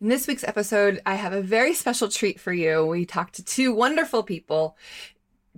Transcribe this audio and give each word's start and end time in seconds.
In 0.00 0.06
this 0.06 0.28
week's 0.28 0.44
episode, 0.44 1.02
I 1.04 1.16
have 1.16 1.32
a 1.32 1.42
very 1.42 1.74
special 1.74 2.08
treat 2.08 2.38
for 2.38 2.52
you. 2.52 2.86
We 2.86 3.04
talked 3.04 3.34
to 3.34 3.44
two 3.44 3.74
wonderful 3.74 4.22
people. 4.22 4.76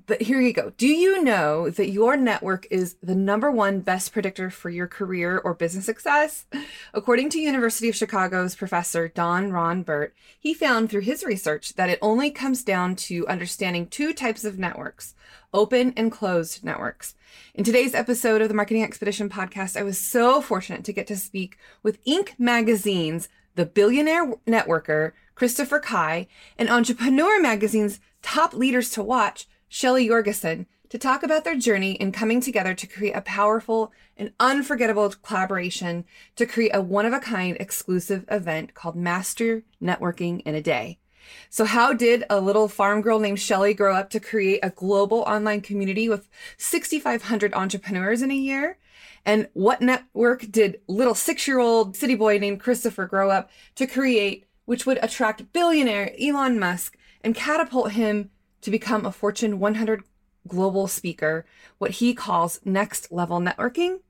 But 0.06 0.22
here 0.22 0.40
you 0.40 0.54
go. 0.54 0.72
Do 0.78 0.88
you 0.88 1.22
know 1.22 1.68
that 1.68 1.90
your 1.90 2.16
network 2.16 2.66
is 2.70 2.96
the 3.02 3.14
number 3.14 3.50
one 3.50 3.80
best 3.80 4.14
predictor 4.14 4.48
for 4.48 4.70
your 4.70 4.86
career 4.86 5.36
or 5.36 5.52
business 5.52 5.84
success? 5.84 6.46
According 6.94 7.28
to 7.30 7.38
University 7.38 7.90
of 7.90 7.96
Chicago's 7.96 8.54
professor 8.54 9.08
Don 9.08 9.52
Ron 9.52 9.82
Burt, 9.82 10.14
he 10.38 10.54
found 10.54 10.88
through 10.88 11.02
his 11.02 11.22
research 11.22 11.74
that 11.74 11.90
it 11.90 11.98
only 12.00 12.30
comes 12.30 12.64
down 12.64 12.96
to 12.96 13.28
understanding 13.28 13.88
two 13.88 14.14
types 14.14 14.44
of 14.44 14.58
networks, 14.58 15.14
open 15.52 15.92
and 15.98 16.10
closed 16.10 16.64
networks. 16.64 17.14
In 17.54 17.62
today's 17.62 17.94
episode 17.94 18.40
of 18.40 18.48
the 18.48 18.54
Marketing 18.54 18.82
Expedition 18.82 19.28
podcast, 19.28 19.76
I 19.76 19.82
was 19.82 20.00
so 20.00 20.40
fortunate 20.40 20.82
to 20.84 20.94
get 20.94 21.06
to 21.08 21.16
speak 21.16 21.58
with 21.82 22.02
Inc. 22.06 22.30
Magazine's 22.38 23.28
the 23.54 23.66
billionaire 23.66 24.34
networker, 24.46 25.12
Christopher 25.34 25.80
Kai, 25.80 26.26
and 26.58 26.68
Entrepreneur 26.68 27.40
Magazine's 27.40 28.00
top 28.22 28.54
leaders 28.54 28.90
to 28.90 29.02
watch, 29.02 29.48
Shelly 29.68 30.06
Jorgensen, 30.06 30.66
to 30.90 30.98
talk 30.98 31.22
about 31.22 31.44
their 31.44 31.56
journey 31.56 31.92
in 31.92 32.12
coming 32.12 32.40
together 32.40 32.74
to 32.74 32.86
create 32.86 33.12
a 33.12 33.20
powerful 33.20 33.92
and 34.16 34.32
unforgettable 34.40 35.08
collaboration 35.22 36.04
to 36.36 36.44
create 36.44 36.74
a 36.74 36.80
one 36.80 37.06
of 37.06 37.12
a 37.12 37.20
kind 37.20 37.56
exclusive 37.60 38.24
event 38.28 38.74
called 38.74 38.96
Master 38.96 39.62
Networking 39.80 40.42
in 40.44 40.54
a 40.54 40.60
Day. 40.60 40.98
So, 41.48 41.64
how 41.64 41.92
did 41.92 42.24
a 42.28 42.40
little 42.40 42.66
farm 42.66 43.02
girl 43.02 43.20
named 43.20 43.38
Shelly 43.38 43.72
grow 43.72 43.94
up 43.94 44.10
to 44.10 44.20
create 44.20 44.60
a 44.62 44.70
global 44.70 45.20
online 45.20 45.60
community 45.60 46.08
with 46.08 46.28
6,500 46.58 47.54
entrepreneurs 47.54 48.20
in 48.20 48.32
a 48.32 48.34
year? 48.34 48.78
And 49.24 49.48
what 49.52 49.80
network 49.80 50.50
did 50.50 50.80
little 50.88 51.14
six 51.14 51.46
year 51.46 51.58
old 51.58 51.96
city 51.96 52.14
boy 52.14 52.38
named 52.38 52.60
Christopher 52.60 53.06
grow 53.06 53.30
up 53.30 53.50
to 53.76 53.86
create, 53.86 54.46
which 54.64 54.86
would 54.86 54.98
attract 55.02 55.52
billionaire 55.52 56.12
Elon 56.20 56.58
Musk 56.58 56.96
and 57.22 57.34
catapult 57.34 57.92
him 57.92 58.30
to 58.62 58.70
become 58.70 59.04
a 59.04 59.12
Fortune 59.12 59.58
100 59.58 60.02
global 60.48 60.86
speaker, 60.86 61.44
what 61.78 61.92
he 61.92 62.14
calls 62.14 62.60
next 62.64 63.12
level 63.12 63.40
networking? 63.40 64.00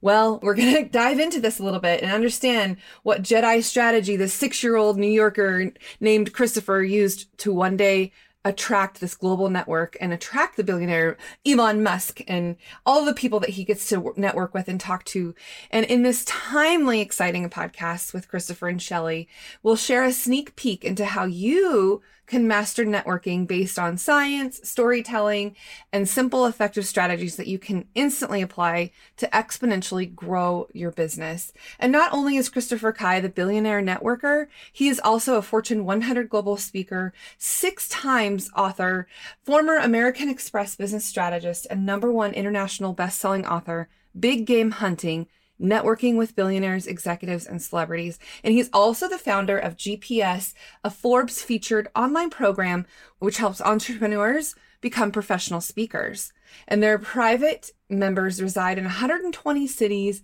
Well, 0.00 0.40
we're 0.42 0.54
going 0.54 0.74
to 0.84 0.84
dive 0.84 1.20
into 1.20 1.40
this 1.40 1.58
a 1.58 1.62
little 1.62 1.80
bit 1.80 2.02
and 2.02 2.12
understand 2.12 2.76
what 3.02 3.22
Jedi 3.22 3.62
strategy 3.62 4.16
the 4.16 4.28
six 4.28 4.62
year 4.62 4.76
old 4.76 4.98
New 4.98 5.10
Yorker 5.10 5.72
named 6.00 6.32
Christopher 6.32 6.82
used 6.82 7.36
to 7.38 7.52
one 7.52 7.76
day 7.76 8.12
attract 8.44 9.00
this 9.00 9.14
global 9.14 9.50
network 9.50 9.96
and 10.00 10.12
attract 10.12 10.56
the 10.56 10.64
billionaire 10.64 11.16
Elon 11.46 11.82
Musk 11.82 12.20
and 12.26 12.56
all 12.86 13.04
the 13.04 13.14
people 13.14 13.40
that 13.40 13.50
he 13.50 13.64
gets 13.64 13.88
to 13.88 14.14
network 14.16 14.54
with 14.54 14.68
and 14.68 14.80
talk 14.80 15.04
to. 15.04 15.34
And 15.70 15.84
in 15.86 16.02
this 16.02 16.24
timely, 16.24 17.00
exciting 17.00 17.48
podcast 17.50 18.12
with 18.14 18.28
Christopher 18.28 18.68
and 18.68 18.80
Shelly, 18.80 19.28
we'll 19.62 19.76
share 19.76 20.04
a 20.04 20.12
sneak 20.12 20.56
peek 20.56 20.84
into 20.84 21.04
how 21.04 21.24
you 21.24 22.02
can 22.30 22.46
master 22.46 22.84
networking 22.84 23.44
based 23.44 23.76
on 23.76 23.98
science, 23.98 24.60
storytelling, 24.62 25.56
and 25.92 26.08
simple, 26.08 26.46
effective 26.46 26.86
strategies 26.86 27.34
that 27.34 27.48
you 27.48 27.58
can 27.58 27.86
instantly 27.96 28.40
apply 28.40 28.92
to 29.16 29.26
exponentially 29.28 30.14
grow 30.14 30.68
your 30.72 30.92
business. 30.92 31.52
And 31.80 31.90
not 31.90 32.12
only 32.12 32.36
is 32.36 32.48
Christopher 32.48 32.92
Kai 32.92 33.18
the 33.18 33.28
billionaire 33.28 33.82
networker, 33.82 34.46
he 34.72 34.88
is 34.88 35.00
also 35.02 35.34
a 35.34 35.42
Fortune 35.42 35.84
100 35.84 36.28
global 36.28 36.56
speaker, 36.56 37.12
six 37.36 37.88
times 37.88 38.48
author, 38.56 39.08
former 39.42 39.76
American 39.76 40.28
Express 40.28 40.76
business 40.76 41.04
strategist, 41.04 41.66
and 41.68 41.84
number 41.84 42.12
one 42.12 42.32
international 42.32 42.92
best-selling 42.92 43.44
author, 43.44 43.88
Big 44.18 44.46
Game 44.46 44.70
Hunting, 44.70 45.26
networking 45.60 46.16
with 46.16 46.36
billionaires, 46.36 46.86
executives, 46.86 47.46
and 47.46 47.60
celebrities. 47.60 48.18
And 48.42 48.54
he's 48.54 48.70
also 48.72 49.08
the 49.08 49.18
founder 49.18 49.58
of 49.58 49.76
GPS, 49.76 50.54
a 50.82 50.90
Forbes 50.90 51.42
featured 51.42 51.88
online 51.94 52.30
program 52.30 52.86
which 53.18 53.36
helps 53.36 53.60
entrepreneurs 53.60 54.54
become 54.80 55.12
professional 55.12 55.60
speakers. 55.60 56.32
And 56.66 56.82
their 56.82 56.98
private 56.98 57.70
members 57.88 58.40
reside 58.40 58.78
in 58.78 58.84
120 58.84 59.66
cities, 59.66 60.22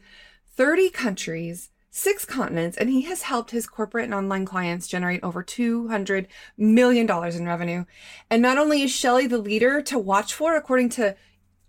30 0.56 0.90
countries, 0.90 1.70
six 1.90 2.24
continents, 2.24 2.76
and 2.76 2.90
he 2.90 3.02
has 3.02 3.22
helped 3.22 3.50
his 3.50 3.66
corporate 3.66 4.04
and 4.04 4.14
online 4.14 4.44
clients 4.44 4.86
generate 4.86 5.22
over 5.22 5.42
$200 5.42 6.26
million 6.56 7.08
in 7.34 7.46
revenue. 7.46 7.84
And 8.30 8.42
not 8.42 8.58
only 8.58 8.82
is 8.82 8.90
Shelly 8.90 9.26
the 9.26 9.38
leader 9.38 9.80
to 9.82 9.98
watch 9.98 10.34
for, 10.34 10.56
according 10.56 10.90
to 10.90 11.16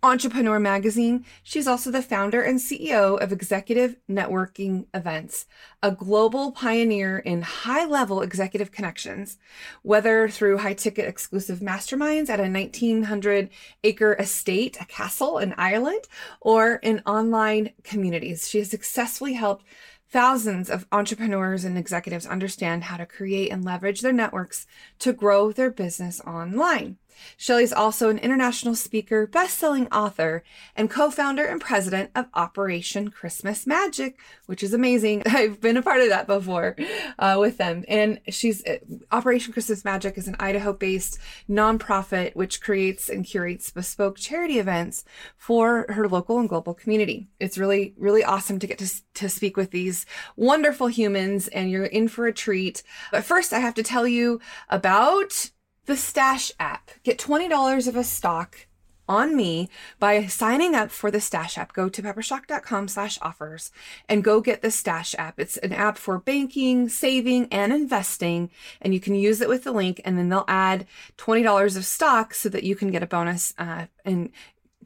Entrepreneur 0.03 0.59
Magazine. 0.59 1.25
She's 1.41 1.68
also 1.68 1.90
the 1.90 2.02
founder 2.02 2.41
and 2.41 2.59
CEO 2.59 3.19
of 3.22 3.31
Executive 3.31 3.96
Networking 4.09 4.85
Events, 4.94 5.46
a 5.81 5.91
global 5.91 6.52
pioneer 6.52 7.18
in 7.18 7.41
high 7.41 7.85
level 7.85 8.22
executive 8.22 8.72
connections, 8.72 9.38
whether 9.81 10.30
through 10.30 10.59
high 10.59 10.75
ticket 10.75 11.07
exclusive 11.07 11.59
masterminds 11.59 12.30
at 12.30 12.40
a 12.40 12.50
1900 12.50 13.50
acre 13.84 14.13
estate, 14.16 14.78
a 14.80 14.86
castle 14.86 15.40
in 15.40 15.53
Ireland, 15.57 16.07
or 16.41 16.75
in 16.75 17.02
online 17.06 17.72
communities. 17.84 18.47
She 18.47 18.59
has 18.59 18.69
successfully 18.69 19.34
helped 19.34 19.66
Thousands 20.09 20.69
of 20.69 20.88
entrepreneurs 20.90 21.66
and 21.66 21.78
executives 21.78 22.25
understand 22.25 22.86
how 22.86 22.96
to 22.96 23.06
create 23.06 23.52
and 23.52 23.66
leverage 23.66 24.00
their 24.00 24.13
networks 24.13 24.66
to 25.00 25.12
grow 25.12 25.52
their 25.52 25.69
business 25.69 26.22
online. 26.22 26.97
Shelly's 27.38 27.73
also 27.73 28.09
an 28.09 28.17
international 28.17 28.75
speaker, 28.75 29.28
best-selling 29.28 29.88
author, 29.88 30.44
and 30.75 30.89
co-founder 30.89 31.45
and 31.45 31.61
president 31.61 32.11
of 32.16 32.28
Operation 32.33 33.09
Christmas 33.09 33.67
Magic, 33.67 34.19
which 34.45 34.63
is 34.63 34.73
amazing. 34.73 35.23
I've 35.27 35.61
been 35.61 35.77
a 35.77 35.81
part 35.81 36.01
of 36.01 36.09
that 36.09 36.27
before 36.27 36.75
uh, 37.19 37.38
with 37.39 37.57
them. 37.57 37.83
And 37.88 38.19
she's 38.29 38.66
uh, 38.66 38.77
Operation 39.11 39.53
Christmas 39.53 39.83
Magic 39.85 40.17
is 40.17 40.27
an 40.27 40.35
Idaho-based 40.39 41.17
nonprofit 41.50 42.35
which 42.35 42.61
creates 42.61 43.09
and 43.09 43.25
curates 43.25 43.72
bespoke 43.72 44.17
charity 44.17 44.59
events 44.59 45.03
for 45.38 45.85
her 45.89 46.07
local 46.07 46.39
and 46.39 46.50
global 46.50 46.73
community. 46.73 47.27
It's 47.39 47.57
really, 47.57 47.94
really 47.97 48.23
awesome 48.23 48.59
to 48.59 48.67
get 48.67 48.77
to, 48.79 48.89
to 49.16 49.29
speak 49.29 49.57
with 49.57 49.72
these 49.72 50.06
wonderful 50.35 50.88
humans, 50.88 51.47
and 51.47 51.69
you're 51.69 51.85
in 51.85 52.07
for 52.07 52.27
a 52.27 52.33
treat. 52.33 52.83
But 53.11 53.23
first, 53.23 53.53
I 53.53 53.59
have 53.59 53.73
to 53.75 53.83
tell 53.83 54.07
you 54.07 54.39
about 54.69 55.51
the 55.88 55.98
Stash 55.98 56.52
app. 56.59 56.92
Get 57.03 57.18
$20 57.18 57.88
of 57.88 57.96
a 57.96 58.03
stock 58.03 58.68
on 59.09 59.36
me 59.38 59.70
by 60.00 60.25
signing 60.25 60.75
up 60.75 60.92
for 60.92 61.09
the 61.09 61.22
Stash 61.22 61.58
app. 61.58 61.74
Go 61.74 61.88
to 61.88 62.02
peppershock.com 62.02 62.90
slash 62.90 63.18
offers 63.22 63.72
and 64.09 64.24
go 64.24 64.42
get 64.42 64.62
the 64.62 64.70
Stash 64.70 65.16
app. 65.18 65.40
It's 65.40 65.58
an 65.58 65.72
app 65.72 65.98
for 65.98 66.20
banking, 66.20 66.90
saving, 66.90 67.48
and 67.52 67.72
investing. 67.72 68.52
And 68.81 68.94
you 68.94 69.00
can 69.00 69.16
use 69.16 69.40
it 69.42 69.50
with 69.50 69.64
the 69.64 69.72
link 69.72 70.02
and 70.03 70.18
then 70.18 70.30
they'll 70.30 70.46
add 70.48 70.86
$20 71.18 71.78
of 71.78 71.86
stock 71.86 72.34
so 72.34 72.50
that 72.50 72.64
you 72.64 72.75
can 72.75 72.92
get 72.92 73.04
a 73.04 73.08
bonus 73.08 73.54
uh, 73.58 73.86
and 74.04 74.30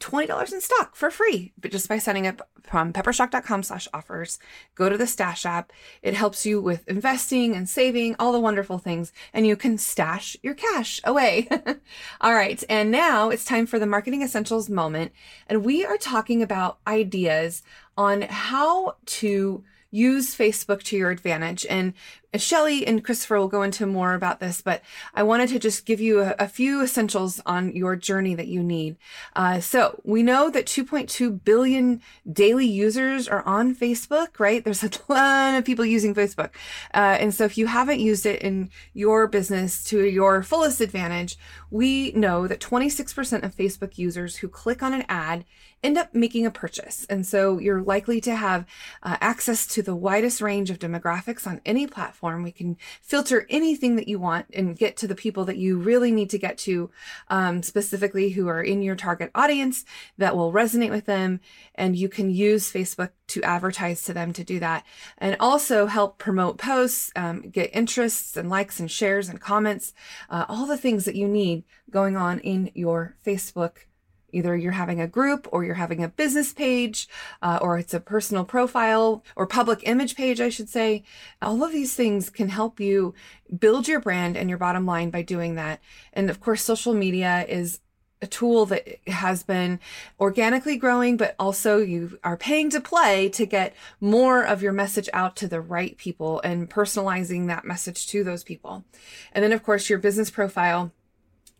$20 0.01 0.51
in 0.51 0.61
stock 0.61 0.95
for 0.95 1.09
free, 1.09 1.53
but 1.59 1.71
just 1.71 1.87
by 1.87 1.97
signing 1.97 2.27
up 2.27 2.49
from 2.63 2.91
peppershock.com 2.91 3.63
slash 3.63 3.87
offers, 3.93 4.39
go 4.75 4.89
to 4.89 4.97
the 4.97 5.07
stash 5.07 5.45
app. 5.45 5.71
It 6.01 6.13
helps 6.13 6.45
you 6.45 6.61
with 6.61 6.87
investing 6.87 7.55
and 7.55 7.69
saving, 7.69 8.15
all 8.19 8.31
the 8.31 8.39
wonderful 8.39 8.77
things, 8.77 9.13
and 9.33 9.47
you 9.47 9.55
can 9.55 9.77
stash 9.77 10.35
your 10.41 10.53
cash 10.53 10.99
away. 11.03 11.47
all 12.21 12.33
right. 12.33 12.63
And 12.67 12.91
now 12.91 13.29
it's 13.29 13.45
time 13.45 13.65
for 13.65 13.79
the 13.79 13.85
marketing 13.85 14.21
essentials 14.21 14.69
moment. 14.69 15.11
And 15.47 15.63
we 15.63 15.85
are 15.85 15.97
talking 15.97 16.41
about 16.41 16.79
ideas 16.85 17.63
on 17.97 18.23
how 18.23 18.95
to 19.05 19.63
use 19.91 20.35
Facebook 20.35 20.81
to 20.83 20.97
your 20.97 21.11
advantage. 21.11 21.65
And 21.69 21.93
Shelly 22.35 22.87
and 22.87 23.03
Christopher 23.03 23.37
will 23.37 23.49
go 23.49 23.61
into 23.61 23.85
more 23.85 24.13
about 24.13 24.39
this, 24.39 24.61
but 24.61 24.81
I 25.13 25.21
wanted 25.21 25.49
to 25.49 25.59
just 25.59 25.85
give 25.85 25.99
you 25.99 26.21
a, 26.21 26.33
a 26.39 26.47
few 26.47 26.81
essentials 26.81 27.41
on 27.45 27.75
your 27.75 27.97
journey 27.97 28.35
that 28.35 28.47
you 28.47 28.63
need. 28.63 28.95
Uh, 29.35 29.59
so 29.59 29.99
we 30.05 30.23
know 30.23 30.49
that 30.49 30.65
2.2 30.65 31.43
billion 31.43 32.01
daily 32.31 32.65
users 32.65 33.27
are 33.27 33.45
on 33.45 33.75
Facebook, 33.75 34.39
right? 34.39 34.63
There's 34.63 34.83
a 34.83 34.89
ton 34.89 35.55
of 35.55 35.65
people 35.65 35.85
using 35.85 36.15
Facebook. 36.15 36.51
Uh, 36.93 37.17
and 37.19 37.33
so 37.33 37.43
if 37.43 37.57
you 37.57 37.67
haven't 37.67 37.99
used 37.99 38.25
it 38.25 38.41
in 38.41 38.69
your 38.93 39.27
business 39.27 39.83
to 39.85 40.05
your 40.05 40.41
fullest 40.41 40.79
advantage, 40.79 41.37
we 41.69 42.13
know 42.13 42.47
that 42.47 42.61
26% 42.61 43.43
of 43.43 43.55
Facebook 43.55 43.97
users 43.97 44.37
who 44.37 44.47
click 44.47 44.81
on 44.81 44.93
an 44.93 45.03
ad 45.09 45.43
end 45.83 45.97
up 45.97 46.13
making 46.13 46.45
a 46.45 46.51
purchase. 46.51 47.05
And 47.09 47.25
so 47.25 47.57
you're 47.57 47.81
likely 47.81 48.21
to 48.21 48.35
have 48.35 48.65
uh, 49.03 49.17
access 49.19 49.65
to 49.67 49.81
the 49.81 49.95
widest 49.95 50.41
range 50.41 50.69
of 50.69 50.79
demographics 50.79 51.47
on 51.47 51.61
any 51.65 51.87
platform. 51.87 52.43
We 52.43 52.51
can 52.51 52.77
filter 53.01 53.45
anything 53.49 53.95
that 53.95 54.07
you 54.07 54.19
want 54.19 54.47
and 54.53 54.77
get 54.77 54.95
to 54.97 55.07
the 55.07 55.15
people 55.15 55.45
that 55.45 55.57
you 55.57 55.77
really 55.77 56.11
need 56.11 56.29
to 56.31 56.37
get 56.37 56.57
to, 56.59 56.91
um, 57.29 57.63
specifically 57.63 58.31
who 58.31 58.47
are 58.47 58.61
in 58.61 58.81
your 58.81 58.95
target 58.95 59.31
audience 59.33 59.83
that 60.17 60.35
will 60.35 60.53
resonate 60.53 60.91
with 60.91 61.05
them. 61.05 61.39
And 61.75 61.95
you 61.95 62.09
can 62.09 62.29
use 62.29 62.71
Facebook 62.71 63.11
to 63.27 63.43
advertise 63.43 64.03
to 64.03 64.13
them 64.13 64.33
to 64.33 64.43
do 64.43 64.59
that 64.59 64.85
and 65.17 65.35
also 65.39 65.87
help 65.87 66.17
promote 66.17 66.57
posts, 66.57 67.11
um, 67.15 67.41
get 67.41 67.73
interests 67.73 68.37
and 68.37 68.49
likes 68.49 68.79
and 68.79 68.91
shares 68.91 69.29
and 69.29 69.39
comments, 69.39 69.93
uh, 70.29 70.45
all 70.47 70.65
the 70.65 70.77
things 70.77 71.05
that 71.05 71.15
you 71.15 71.27
need 71.27 71.63
going 71.89 72.15
on 72.17 72.39
in 72.39 72.71
your 72.73 73.15
Facebook 73.25 73.85
Either 74.31 74.55
you're 74.55 74.71
having 74.71 75.01
a 75.01 75.07
group 75.07 75.47
or 75.51 75.63
you're 75.63 75.75
having 75.75 76.03
a 76.03 76.07
business 76.07 76.53
page 76.53 77.07
uh, 77.41 77.59
or 77.61 77.77
it's 77.77 77.93
a 77.93 77.99
personal 77.99 78.45
profile 78.45 79.23
or 79.35 79.45
public 79.45 79.81
image 79.83 80.15
page, 80.15 80.41
I 80.41 80.49
should 80.49 80.69
say. 80.69 81.03
All 81.41 81.63
of 81.63 81.71
these 81.71 81.93
things 81.93 82.29
can 82.29 82.49
help 82.49 82.79
you 82.79 83.13
build 83.57 83.87
your 83.87 83.99
brand 83.99 84.37
and 84.37 84.49
your 84.49 84.57
bottom 84.57 84.85
line 84.85 85.09
by 85.09 85.21
doing 85.21 85.55
that. 85.55 85.79
And 86.13 86.29
of 86.29 86.39
course, 86.39 86.63
social 86.63 86.93
media 86.93 87.45
is 87.47 87.79
a 88.21 88.27
tool 88.27 88.65
that 88.67 88.99
has 89.07 89.43
been 89.43 89.79
organically 90.19 90.77
growing, 90.77 91.17
but 91.17 91.35
also 91.39 91.79
you 91.79 92.19
are 92.23 92.37
paying 92.37 92.69
to 92.69 92.79
play 92.79 93.29
to 93.29 93.45
get 93.45 93.75
more 93.99 94.43
of 94.43 94.61
your 94.61 94.73
message 94.73 95.09
out 95.11 95.35
to 95.37 95.47
the 95.47 95.59
right 95.59 95.97
people 95.97 96.39
and 96.41 96.69
personalizing 96.69 97.47
that 97.47 97.65
message 97.65 98.07
to 98.07 98.23
those 98.23 98.43
people. 98.43 98.85
And 99.33 99.43
then, 99.43 99.51
of 99.51 99.63
course, 99.63 99.89
your 99.89 99.99
business 99.99 100.29
profile 100.29 100.91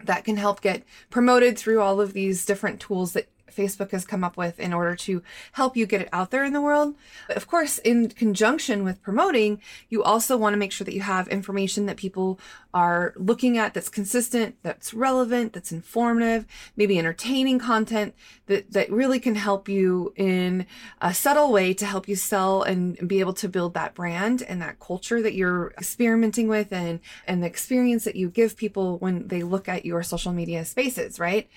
that 0.06 0.24
can 0.24 0.38
help 0.38 0.62
get 0.62 0.84
promoted 1.10 1.58
through 1.58 1.82
all 1.82 2.02
of 2.02 2.14
these 2.14 2.46
different 2.46 2.80
tools 2.80 3.14
that 3.14 3.28
Facebook 3.52 3.92
has 3.92 4.06
come 4.06 4.24
up 4.24 4.38
with 4.38 4.60
in 4.60 4.74
order 4.74 4.96
to 4.96 5.22
help 5.54 5.76
you 5.76 5.86
get 5.86 6.02
it 6.02 6.10
out 6.14 6.32
there 6.32 6.44
in 6.44 6.54
the 6.54 6.62
world. 6.62 6.96
But 7.28 7.38
of 7.38 7.48
course, 7.48 7.78
in 7.80 8.10
conjunction 8.10 8.84
with 8.84 9.02
promoting, 9.02 9.62
you 9.90 10.04
also 10.04 10.38
want 10.38 10.54
to 10.54 10.58
make 10.58 10.72
sure 10.72 10.86
that 10.86 10.96
you 10.96 11.02
have 11.02 11.28
information 11.28 11.86
that 11.86 11.98
people 11.98 12.40
are 12.74 13.14
looking 13.18 13.58
at 13.58 13.74
that's 13.74 13.90
consistent, 13.90 14.56
that's 14.64 14.94
relevant, 14.94 15.54
that's 15.54 15.72
informative, 15.72 16.46
maybe 16.76 16.98
entertaining 16.98 17.60
content 17.60 18.14
that, 18.48 18.72
that 18.72 18.92
really 18.92 19.20
can 19.20 19.36
help 19.36 19.68
you 19.68 20.14
in 20.16 20.66
a 21.02 21.14
subtle 21.14 21.52
way 21.52 21.74
to 21.74 21.86
help 21.86 22.08
you 22.08 22.16
sell 22.16 22.64
and 22.64 23.08
be 23.08 23.20
able 23.20 23.34
to 23.34 23.50
build 23.50 23.74
that 23.74 23.94
brand 23.94 24.42
and 24.44 24.62
that 24.62 24.80
culture 24.80 25.22
that 25.22 25.34
you're 25.34 25.74
experimenting 25.78 26.48
with 26.48 26.72
and, 26.72 27.00
and 27.28 27.44
the 27.44 27.48
experience 27.48 28.06
that 28.06 28.16
you 28.16 28.30
give 28.30 28.56
people 28.56 28.98
when 29.00 29.28
they 29.28 29.44
look 29.44 29.68
at 29.68 29.86
your 29.86 30.02
social 30.04 30.32
media 30.32 30.64
spaces, 30.64 31.20
right? 31.20 31.50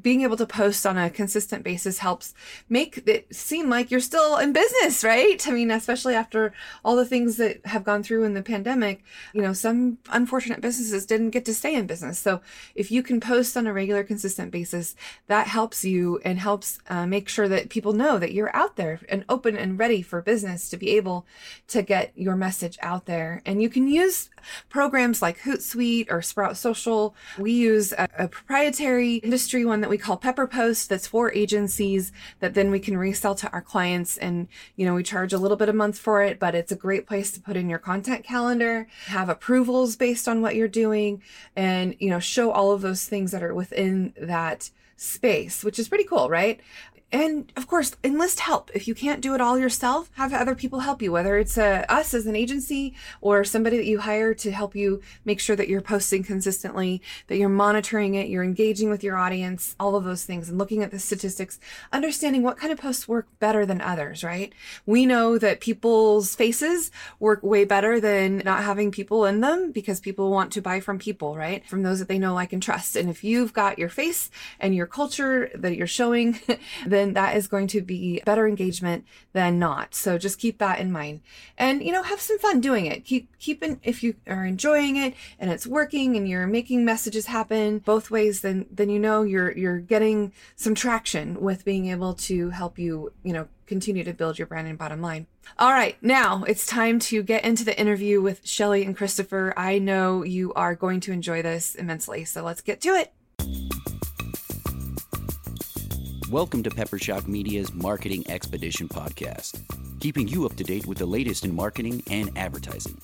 Being 0.00 0.22
able 0.22 0.36
to 0.38 0.46
post 0.46 0.86
on 0.86 0.96
a 0.96 1.10
consistent 1.10 1.64
basis 1.64 1.98
helps 1.98 2.32
make 2.68 3.06
it 3.06 3.34
seem 3.34 3.68
like 3.68 3.90
you're 3.90 4.00
still 4.00 4.38
in 4.38 4.52
business, 4.54 5.04
right? 5.04 5.46
I 5.46 5.50
mean, 5.50 5.70
especially 5.70 6.14
after 6.14 6.54
all 6.82 6.96
the 6.96 7.04
things 7.04 7.36
that 7.36 7.64
have 7.66 7.84
gone 7.84 8.02
through 8.02 8.24
in 8.24 8.32
the 8.32 8.42
pandemic, 8.42 9.04
you 9.34 9.42
know, 9.42 9.52
some 9.52 9.98
unfortunate 10.10 10.61
businesses 10.62 11.04
didn't 11.04 11.30
get 11.30 11.44
to 11.44 11.52
stay 11.52 11.74
in 11.74 11.86
business. 11.86 12.18
So 12.18 12.40
if 12.74 12.90
you 12.90 13.02
can 13.02 13.20
post 13.20 13.56
on 13.56 13.66
a 13.66 13.72
regular, 13.72 14.02
consistent 14.02 14.50
basis, 14.50 14.96
that 15.26 15.46
helps 15.48 15.84
you 15.84 16.20
and 16.24 16.38
helps 16.38 16.78
uh, 16.88 17.06
make 17.06 17.28
sure 17.28 17.48
that 17.48 17.68
people 17.68 17.92
know 17.92 18.18
that 18.18 18.32
you're 18.32 18.56
out 18.56 18.76
there 18.76 19.00
and 19.08 19.24
open 19.28 19.56
and 19.56 19.78
ready 19.78 20.00
for 20.00 20.22
business 20.22 20.70
to 20.70 20.76
be 20.76 20.90
able 20.96 21.26
to 21.68 21.82
get 21.82 22.12
your 22.14 22.36
message 22.36 22.78
out 22.80 23.04
there. 23.06 23.42
And 23.44 23.60
you 23.60 23.68
can 23.68 23.86
use 23.88 24.30
programs 24.68 25.20
like 25.20 25.40
Hootsuite 25.40 26.10
or 26.10 26.22
Sprout 26.22 26.56
Social. 26.56 27.14
We 27.38 27.52
use 27.52 27.92
a, 27.92 28.08
a 28.18 28.28
proprietary 28.28 29.16
industry 29.16 29.64
one 29.64 29.80
that 29.82 29.90
we 29.90 29.98
call 29.98 30.16
Pepper 30.16 30.46
Post 30.46 30.88
that's 30.88 31.06
for 31.06 31.32
agencies 31.32 32.12
that 32.40 32.54
then 32.54 32.70
we 32.70 32.80
can 32.80 32.96
resell 32.96 33.34
to 33.34 33.50
our 33.52 33.60
clients. 33.60 34.16
And, 34.16 34.48
you 34.76 34.86
know, 34.86 34.94
we 34.94 35.02
charge 35.02 35.32
a 35.32 35.38
little 35.38 35.56
bit 35.56 35.68
a 35.68 35.72
month 35.72 35.98
for 35.98 36.22
it, 36.22 36.38
but 36.38 36.54
it's 36.54 36.72
a 36.72 36.76
great 36.76 37.06
place 37.06 37.32
to 37.32 37.40
put 37.40 37.56
in 37.56 37.68
your 37.68 37.78
content 37.78 38.24
calendar, 38.24 38.88
have 39.06 39.28
approvals 39.28 39.96
based 39.96 40.28
on 40.28 40.40
what 40.40 40.51
you're 40.56 40.68
doing, 40.68 41.22
and, 41.56 41.94
you 41.98 42.10
know, 42.10 42.20
show 42.20 42.50
all 42.50 42.72
of 42.72 42.82
those 42.82 43.06
things 43.06 43.30
that 43.32 43.42
are 43.42 43.54
within 43.54 44.14
that 44.20 44.70
space, 44.96 45.64
which 45.64 45.78
is 45.78 45.88
pretty 45.88 46.04
cool, 46.04 46.28
right? 46.28 46.60
And 47.12 47.52
of 47.56 47.66
course, 47.66 47.94
enlist 48.02 48.40
help. 48.40 48.70
If 48.74 48.88
you 48.88 48.94
can't 48.94 49.20
do 49.20 49.34
it 49.34 49.40
all 49.40 49.58
yourself, 49.58 50.10
have 50.14 50.32
other 50.32 50.54
people 50.54 50.80
help 50.80 51.02
you, 51.02 51.12
whether 51.12 51.36
it's 51.36 51.58
uh, 51.58 51.84
us 51.90 52.14
as 52.14 52.26
an 52.26 52.34
agency 52.34 52.94
or 53.20 53.44
somebody 53.44 53.76
that 53.76 53.84
you 53.84 54.00
hire 54.00 54.32
to 54.32 54.50
help 54.50 54.74
you 54.74 55.02
make 55.26 55.38
sure 55.38 55.54
that 55.54 55.68
you're 55.68 55.82
posting 55.82 56.24
consistently, 56.24 57.02
that 57.26 57.36
you're 57.36 57.50
monitoring 57.50 58.14
it, 58.14 58.28
you're 58.28 58.42
engaging 58.42 58.88
with 58.88 59.04
your 59.04 59.18
audience, 59.18 59.76
all 59.78 59.94
of 59.94 60.04
those 60.04 60.24
things, 60.24 60.48
and 60.48 60.56
looking 60.56 60.82
at 60.82 60.90
the 60.90 60.98
statistics, 60.98 61.60
understanding 61.92 62.42
what 62.42 62.56
kind 62.56 62.72
of 62.72 62.80
posts 62.80 63.06
work 63.06 63.28
better 63.38 63.66
than 63.66 63.82
others, 63.82 64.24
right? 64.24 64.54
We 64.86 65.04
know 65.04 65.36
that 65.36 65.60
people's 65.60 66.34
faces 66.34 66.90
work 67.20 67.42
way 67.42 67.66
better 67.66 68.00
than 68.00 68.38
not 68.38 68.62
having 68.64 68.90
people 68.90 69.26
in 69.26 69.40
them 69.40 69.70
because 69.70 70.00
people 70.00 70.30
want 70.30 70.50
to 70.52 70.62
buy 70.62 70.80
from 70.80 70.98
people, 70.98 71.36
right? 71.36 71.66
From 71.68 71.82
those 71.82 71.98
that 71.98 72.08
they 72.08 72.18
know, 72.18 72.32
like, 72.32 72.54
and 72.54 72.62
trust. 72.62 72.96
And 72.96 73.10
if 73.10 73.22
you've 73.22 73.52
got 73.52 73.78
your 73.78 73.90
face 73.90 74.30
and 74.58 74.74
your 74.74 74.86
culture 74.86 75.50
that 75.54 75.76
you're 75.76 75.86
showing, 75.86 76.40
then 76.86 77.01
then 77.02 77.14
that 77.14 77.36
is 77.36 77.48
going 77.48 77.66
to 77.68 77.80
be 77.80 78.22
better 78.24 78.46
engagement 78.46 79.04
than 79.32 79.58
not. 79.58 79.94
So 79.94 80.16
just 80.16 80.38
keep 80.38 80.58
that 80.58 80.78
in 80.78 80.92
mind. 80.92 81.20
And, 81.58 81.82
you 81.82 81.92
know, 81.92 82.02
have 82.02 82.20
some 82.20 82.38
fun 82.38 82.60
doing 82.60 82.86
it. 82.86 83.04
Keep, 83.04 83.38
keep 83.38 83.62
in, 83.62 83.80
if 83.82 84.02
you 84.02 84.14
are 84.28 84.46
enjoying 84.46 84.96
it 84.96 85.14
and 85.38 85.50
it's 85.50 85.66
working 85.66 86.16
and 86.16 86.28
you're 86.28 86.46
making 86.46 86.84
messages 86.84 87.26
happen 87.26 87.80
both 87.80 88.10
ways, 88.10 88.40
then, 88.40 88.66
then 88.70 88.88
you 88.88 88.98
know 88.98 89.22
you're, 89.22 89.50
you're 89.52 89.80
getting 89.80 90.32
some 90.54 90.74
traction 90.74 91.40
with 91.40 91.64
being 91.64 91.88
able 91.88 92.14
to 92.14 92.50
help 92.50 92.78
you, 92.78 93.12
you 93.24 93.32
know, 93.32 93.48
continue 93.66 94.04
to 94.04 94.12
build 94.12 94.38
your 94.38 94.46
brand 94.46 94.68
and 94.68 94.78
bottom 94.78 95.00
line. 95.00 95.26
All 95.58 95.72
right, 95.72 95.96
now 96.02 96.44
it's 96.44 96.66
time 96.66 96.98
to 97.00 97.22
get 97.22 97.44
into 97.44 97.64
the 97.64 97.78
interview 97.78 98.20
with 98.20 98.46
Shelly 98.46 98.84
and 98.84 98.96
Christopher. 98.96 99.54
I 99.56 99.78
know 99.78 100.22
you 100.22 100.52
are 100.54 100.74
going 100.74 101.00
to 101.00 101.12
enjoy 101.12 101.42
this 101.42 101.74
immensely, 101.74 102.24
so 102.24 102.42
let's 102.44 102.60
get 102.60 102.80
to 102.82 102.90
it. 102.90 103.12
Welcome 106.32 106.62
to 106.62 106.70
Peppershock 106.70 107.28
Media's 107.28 107.74
Marketing 107.74 108.24
Expedition 108.30 108.88
podcast, 108.88 109.60
keeping 110.00 110.26
you 110.26 110.46
up 110.46 110.56
to 110.56 110.64
date 110.64 110.86
with 110.86 110.96
the 110.96 111.04
latest 111.04 111.44
in 111.44 111.54
marketing 111.54 112.02
and 112.10 112.30
advertising. 112.38 112.98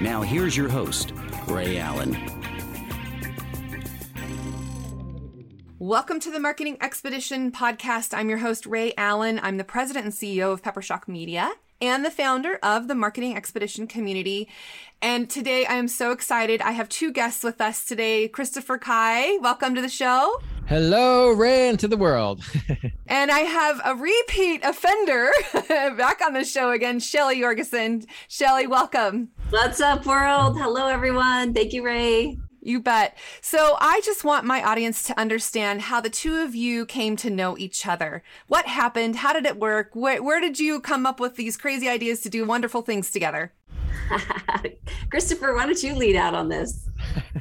Now, 0.00 0.22
here's 0.22 0.56
your 0.56 0.68
host, 0.68 1.12
Ray 1.48 1.76
Allen. 1.76 2.16
Welcome 5.80 6.20
to 6.20 6.30
the 6.30 6.38
Marketing 6.38 6.76
Expedition 6.80 7.50
podcast. 7.50 8.16
I'm 8.16 8.28
your 8.28 8.38
host, 8.38 8.64
Ray 8.64 8.94
Allen. 8.96 9.40
I'm 9.42 9.56
the 9.56 9.64
president 9.64 10.04
and 10.04 10.14
CEO 10.14 10.52
of 10.52 10.62
Peppershock 10.62 11.08
Media 11.08 11.50
and 11.80 12.04
the 12.04 12.12
founder 12.12 12.60
of 12.62 12.86
the 12.86 12.94
Marketing 12.94 13.36
Expedition 13.36 13.88
community. 13.88 14.48
And 15.04 15.28
today 15.28 15.66
I 15.66 15.74
am 15.74 15.88
so 15.88 16.12
excited. 16.12 16.62
I 16.62 16.70
have 16.70 16.88
two 16.88 17.10
guests 17.10 17.42
with 17.42 17.60
us 17.60 17.84
today. 17.84 18.28
Christopher 18.28 18.78
Kai, 18.78 19.36
welcome 19.38 19.74
to 19.74 19.82
the 19.82 19.88
show. 19.88 20.40
Hello, 20.68 21.32
Ray, 21.32 21.68
and 21.68 21.80
to 21.80 21.88
the 21.88 21.96
world. 21.96 22.40
and 23.08 23.32
I 23.32 23.40
have 23.40 23.80
a 23.84 23.96
repeat 23.96 24.62
offender 24.62 25.32
back 25.68 26.20
on 26.24 26.34
the 26.34 26.44
show 26.44 26.70
again, 26.70 27.00
Shelly 27.00 27.40
Jorgensen. 27.40 28.04
Shelly, 28.28 28.68
welcome. 28.68 29.30
What's 29.50 29.80
up, 29.80 30.06
world? 30.06 30.56
Hello, 30.56 30.86
everyone. 30.86 31.52
Thank 31.52 31.72
you, 31.72 31.84
Ray. 31.84 32.38
You 32.60 32.78
bet. 32.80 33.18
So 33.40 33.76
I 33.80 34.02
just 34.04 34.22
want 34.22 34.46
my 34.46 34.62
audience 34.62 35.02
to 35.08 35.18
understand 35.18 35.80
how 35.82 36.00
the 36.00 36.10
two 36.10 36.36
of 36.36 36.54
you 36.54 36.86
came 36.86 37.16
to 37.16 37.28
know 37.28 37.58
each 37.58 37.88
other. 37.88 38.22
What 38.46 38.66
happened? 38.66 39.16
How 39.16 39.32
did 39.32 39.46
it 39.46 39.58
work? 39.58 39.90
Where, 39.94 40.22
where 40.22 40.40
did 40.40 40.60
you 40.60 40.80
come 40.80 41.06
up 41.06 41.18
with 41.18 41.34
these 41.34 41.56
crazy 41.56 41.88
ideas 41.88 42.20
to 42.20 42.30
do 42.30 42.44
wonderful 42.44 42.82
things 42.82 43.10
together? 43.10 43.52
Christopher, 45.10 45.54
why 45.54 45.66
don't 45.66 45.82
you 45.82 45.94
lead 45.94 46.16
out 46.16 46.34
on 46.34 46.48
this? 46.48 46.88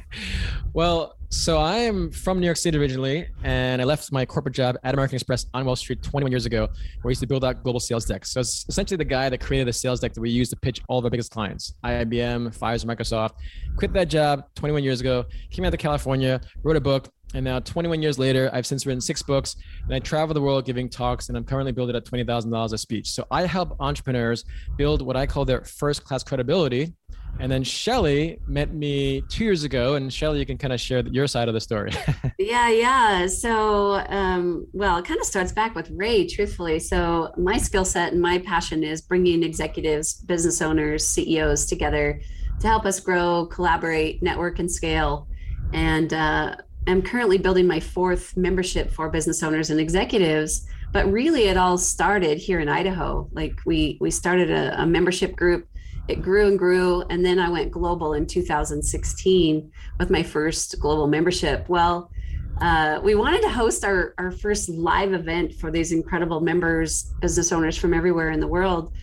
well, 0.74 1.16
so 1.30 1.58
I 1.58 1.78
am 1.78 2.12
from 2.12 2.42
New 2.42 2.46
York 2.46 2.58
City 2.58 2.78
originally, 2.78 3.28
and 3.44 3.82
I 3.82 3.86
left 3.86 4.12
my 4.12 4.26
corporate 4.26 4.54
job 4.54 4.78
at 4.84 4.94
American 4.94 5.16
Express 5.16 5.46
on 5.54 5.64
Wall 5.64 5.78
Street 5.78 6.04
21 6.04 6.30
years 6.30 6.46
ago, 6.46 6.68
where 7.02 7.10
I 7.10 7.12
used 7.12 7.22
to 7.22 7.28
build 7.28 7.46
out 7.46 7.64
global 7.64 7.80
sales 7.80 8.04
decks. 8.06 8.32
So 8.32 8.42
it's 8.42 8.66
essentially 8.68 8.98
the 8.98 9.06
guy 9.06 9.30
that 9.30 9.40
created 9.40 9.68
the 9.68 9.74
sales 9.74 10.02
deck 10.02 10.14
that 10.14 10.20
we 10.20 10.30
use 10.30 10.50
to 10.50 10.58
pitch 10.58 10.82
all 10.90 11.00
of 11.00 11.06
our 11.06 11.10
biggest 11.10 11.32
clients, 11.32 11.74
IBM, 11.86 12.58
Pfizer, 12.58 12.86
Microsoft. 12.86 13.32
Quit 13.78 13.94
that 13.94 14.10
job 14.10 14.44
21 14.56 14.84
years 14.84 15.00
ago, 15.00 15.26
came 15.52 15.64
out 15.64 15.72
to 15.72 15.78
California, 15.78 16.42
wrote 16.64 16.76
a 16.76 16.82
book, 16.82 17.10
and 17.34 17.46
now 17.46 17.60
21 17.60 18.02
years 18.02 18.20
later, 18.20 18.50
I've 18.54 18.66
since 18.66 18.86
written 18.86 19.02
six 19.02 19.22
books 19.22 19.56
and 19.86 19.94
I 19.94 20.00
travel 20.00 20.34
the 20.34 20.42
world 20.42 20.66
giving 20.66 20.90
talks 20.90 21.30
and 21.30 21.38
I'm 21.38 21.46
currently 21.46 21.72
billed 21.72 21.96
at 21.96 22.06
$20,000 22.06 22.74
a 22.74 22.78
speech. 22.78 23.12
So 23.12 23.26
I 23.32 23.46
help 23.46 23.76
entrepreneurs 23.80 24.44
build 24.78 25.02
what 25.02 25.16
I 25.16 25.26
call 25.26 25.46
their 25.46 25.64
first 25.64 26.04
class 26.04 26.24
credibility. 26.24 26.94
And 27.40 27.50
then 27.50 27.64
Shelly 27.64 28.38
met 28.46 28.74
me 28.74 29.22
two 29.30 29.46
years 29.46 29.64
ago 29.64 29.96
and 29.96 30.12
Shelly, 30.12 30.40
you 30.40 30.46
can 30.46 30.58
kind 30.58 30.74
of 30.74 30.82
share 30.82 31.08
your 31.08 31.26
side 31.26 31.48
of 31.48 31.54
the 31.54 31.62
story. 31.62 31.92
yeah. 32.38 32.70
Yeah. 32.70 33.28
So, 33.28 34.04
um, 34.10 34.68
well, 34.74 34.98
it 34.98 35.06
kind 35.06 35.20
of 35.20 35.26
starts 35.26 35.54
back 35.54 35.74
with 35.74 35.90
Ray, 35.92 36.28
truthfully. 36.28 36.80
So 36.80 37.34
my 37.38 37.58
skill 37.58 37.86
set 37.86 38.12
and 38.12 38.22
my 38.22 38.40
passion 38.40 38.84
is 38.84 39.02
bringing 39.02 39.44
executives, 39.44 40.16
business 40.16 40.62
owners, 40.62 41.08
CEOs 41.08 41.66
together 41.66 42.22
to 42.60 42.68
help 42.68 42.86
us 42.86 43.00
grow, 43.00 43.46
collaborate, 43.46 44.22
network, 44.22 44.60
and 44.60 44.70
scale. 44.70 45.28
And, 45.74 46.14
uh, 46.14 46.58
am 46.88 47.02
currently 47.02 47.38
building 47.38 47.68
my 47.68 47.80
fourth 47.80 48.36
membership 48.36 48.92
for 48.92 49.10
business 49.10 49.44
owners 49.44 49.70
and 49.70 49.80
executives 49.80 50.68
but 50.92 51.12
really 51.12 51.44
it 51.44 51.58
all 51.58 51.78
started 51.78 52.38
here 52.38 52.60
in 52.60 52.68
idaho. 52.70 53.28
Like 53.32 53.60
we 53.66 53.98
we 54.02 54.12
started 54.12 54.52
a, 54.52 54.82
a, 54.82 54.86
membership 54.86 55.36
group. 55.36 55.68
It 56.08 56.22
grew 56.22 56.48
and 56.48 56.60
grew 56.60 57.04
and 57.10 57.24
then 57.24 57.40
i 57.40 57.48
went 57.48 57.72
global 57.72 58.14
in 58.14 58.26
2016 58.26 59.72
with 60.00 60.10
my 60.10 60.24
first 60.24 60.80
global 60.80 61.08
membership. 61.08 61.70
Well 61.70 62.12
uh, 62.60 63.00
we 63.04 63.16
wanted 63.16 63.42
to 63.42 63.50
host 63.50 63.84
our, 63.84 64.14
our 64.20 64.30
first 64.30 64.70
live 64.70 65.14
event 65.14 65.54
for 65.54 65.72
these 65.72 65.92
incredible 65.92 66.42
members 66.42 67.14
business 67.20 67.52
owners 67.52 67.76
from 67.76 67.94
everywhere 67.94 68.30
in 68.32 68.40
the 68.40 68.48
world. 68.48 68.94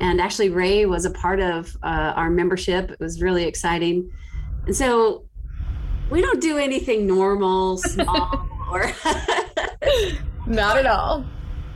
And 0.00 0.20
actually 0.20 0.50
ray 0.50 0.84
was 0.84 1.06
a 1.06 1.10
part 1.10 1.40
of 1.40 1.74
uh, 1.82 2.12
our 2.16 2.28
membership. 2.28 2.90
It 2.90 3.00
was 3.00 3.22
really 3.22 3.44
exciting. 3.44 4.10
And 4.66 4.76
so 4.76 5.24
we 6.10 6.20
don't 6.20 6.40
do 6.40 6.58
anything 6.58 7.06
normal, 7.06 7.78
small, 7.78 8.48
or 8.70 8.92
not 10.46 10.76
at 10.76 10.86
all. 10.86 11.24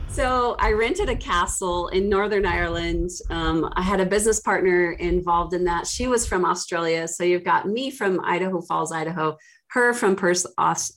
So 0.07 0.57
I 0.59 0.73
rented 0.73 1.07
a 1.07 1.15
castle 1.15 1.87
in 1.87 2.09
Northern 2.09 2.45
Ireland. 2.45 3.11
Um, 3.29 3.71
I 3.77 3.81
had 3.81 4.01
a 4.01 4.05
business 4.05 4.41
partner 4.41 4.91
involved 4.91 5.53
in 5.53 5.63
that. 5.65 5.87
She 5.87 6.07
was 6.07 6.27
from 6.27 6.43
Australia. 6.43 7.07
So 7.07 7.23
you've 7.23 7.45
got 7.45 7.67
me 7.67 7.91
from 7.91 8.19
Idaho 8.21 8.59
Falls, 8.59 8.91
Idaho, 8.91 9.37
her 9.69 9.93
from 9.93 10.17
Perth, 10.17 10.45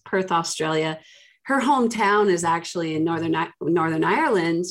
Perth 0.05 0.33
Australia. 0.33 0.99
Her 1.45 1.61
hometown 1.61 2.29
is 2.29 2.43
actually 2.43 2.97
in 2.97 3.05
Northern, 3.05 3.37
Northern 3.61 4.03
Ireland, 4.03 4.64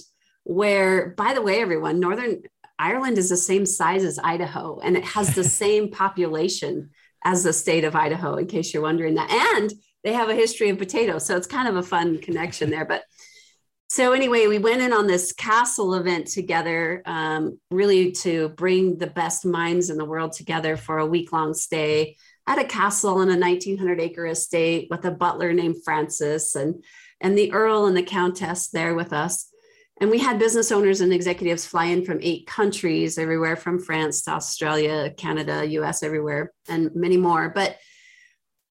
where, 0.43 1.11
by 1.11 1.33
the 1.33 1.41
way, 1.41 1.61
everyone, 1.61 2.01
Northern 2.01 2.41
Ireland 2.77 3.17
is 3.17 3.29
the 3.29 3.37
same 3.37 3.65
size 3.65 4.03
as 4.03 4.19
Idaho 4.21 4.79
and 4.83 4.97
it 4.97 5.05
has 5.05 5.35
the 5.35 5.43
same 5.61 5.89
population 5.89 6.89
as 7.23 7.43
the 7.43 7.53
state 7.53 7.83
of 7.83 7.95
Idaho, 7.95 8.35
in 8.35 8.47
case 8.47 8.73
you're 8.73 8.83
wondering 8.83 9.15
that. 9.15 9.31
And 9.55 9.73
they 10.03 10.13
have 10.13 10.29
a 10.29 10.35
history 10.35 10.69
of 10.69 10.77
potatoes. 10.77 11.25
So 11.25 11.37
it's 11.37 11.47
kind 11.47 11.67
of 11.67 11.75
a 11.75 11.83
fun 11.83 12.19
connection 12.19 12.69
there. 12.69 12.85
But 12.85 13.03
so 13.87 14.11
anyway, 14.11 14.47
we 14.47 14.57
went 14.57 14.81
in 14.81 14.91
on 14.91 15.07
this 15.07 15.33
castle 15.33 15.93
event 15.93 16.27
together, 16.27 17.03
um, 17.05 17.59
really 17.69 18.11
to 18.23 18.49
bring 18.49 18.97
the 18.97 19.07
best 19.07 19.45
minds 19.45 19.89
in 19.89 19.97
the 19.97 20.05
world 20.05 20.33
together 20.33 20.75
for 20.77 20.97
a 20.97 21.05
week 21.05 21.31
long 21.31 21.53
stay 21.53 22.17
at 22.47 22.59
a 22.59 22.65
castle 22.65 23.21
in 23.21 23.29
a 23.29 23.37
1900 23.37 24.01
acre 24.01 24.25
estate 24.25 24.87
with 24.89 25.05
a 25.05 25.11
butler 25.11 25.53
named 25.53 25.77
Francis 25.83 26.55
and 26.55 26.83
and 27.21 27.37
the 27.37 27.53
earl 27.53 27.85
and 27.85 27.95
the 27.95 28.03
countess 28.03 28.67
there 28.67 28.95
with 28.95 29.13
us. 29.13 29.47
And 30.01 30.09
we 30.09 30.19
had 30.19 30.39
business 30.39 30.71
owners 30.71 31.01
and 31.01 31.13
executives 31.13 31.65
fly 31.65 31.85
in 31.85 32.03
from 32.03 32.19
eight 32.21 32.47
countries, 32.47 33.17
everywhere 33.17 33.55
from 33.55 33.79
France 33.79 34.23
to 34.23 34.31
Australia, 34.31 35.13
Canada, 35.15 35.65
US, 35.65 36.03
everywhere, 36.03 36.51
and 36.67 36.93
many 36.95 37.17
more. 37.17 37.49
But 37.49 37.77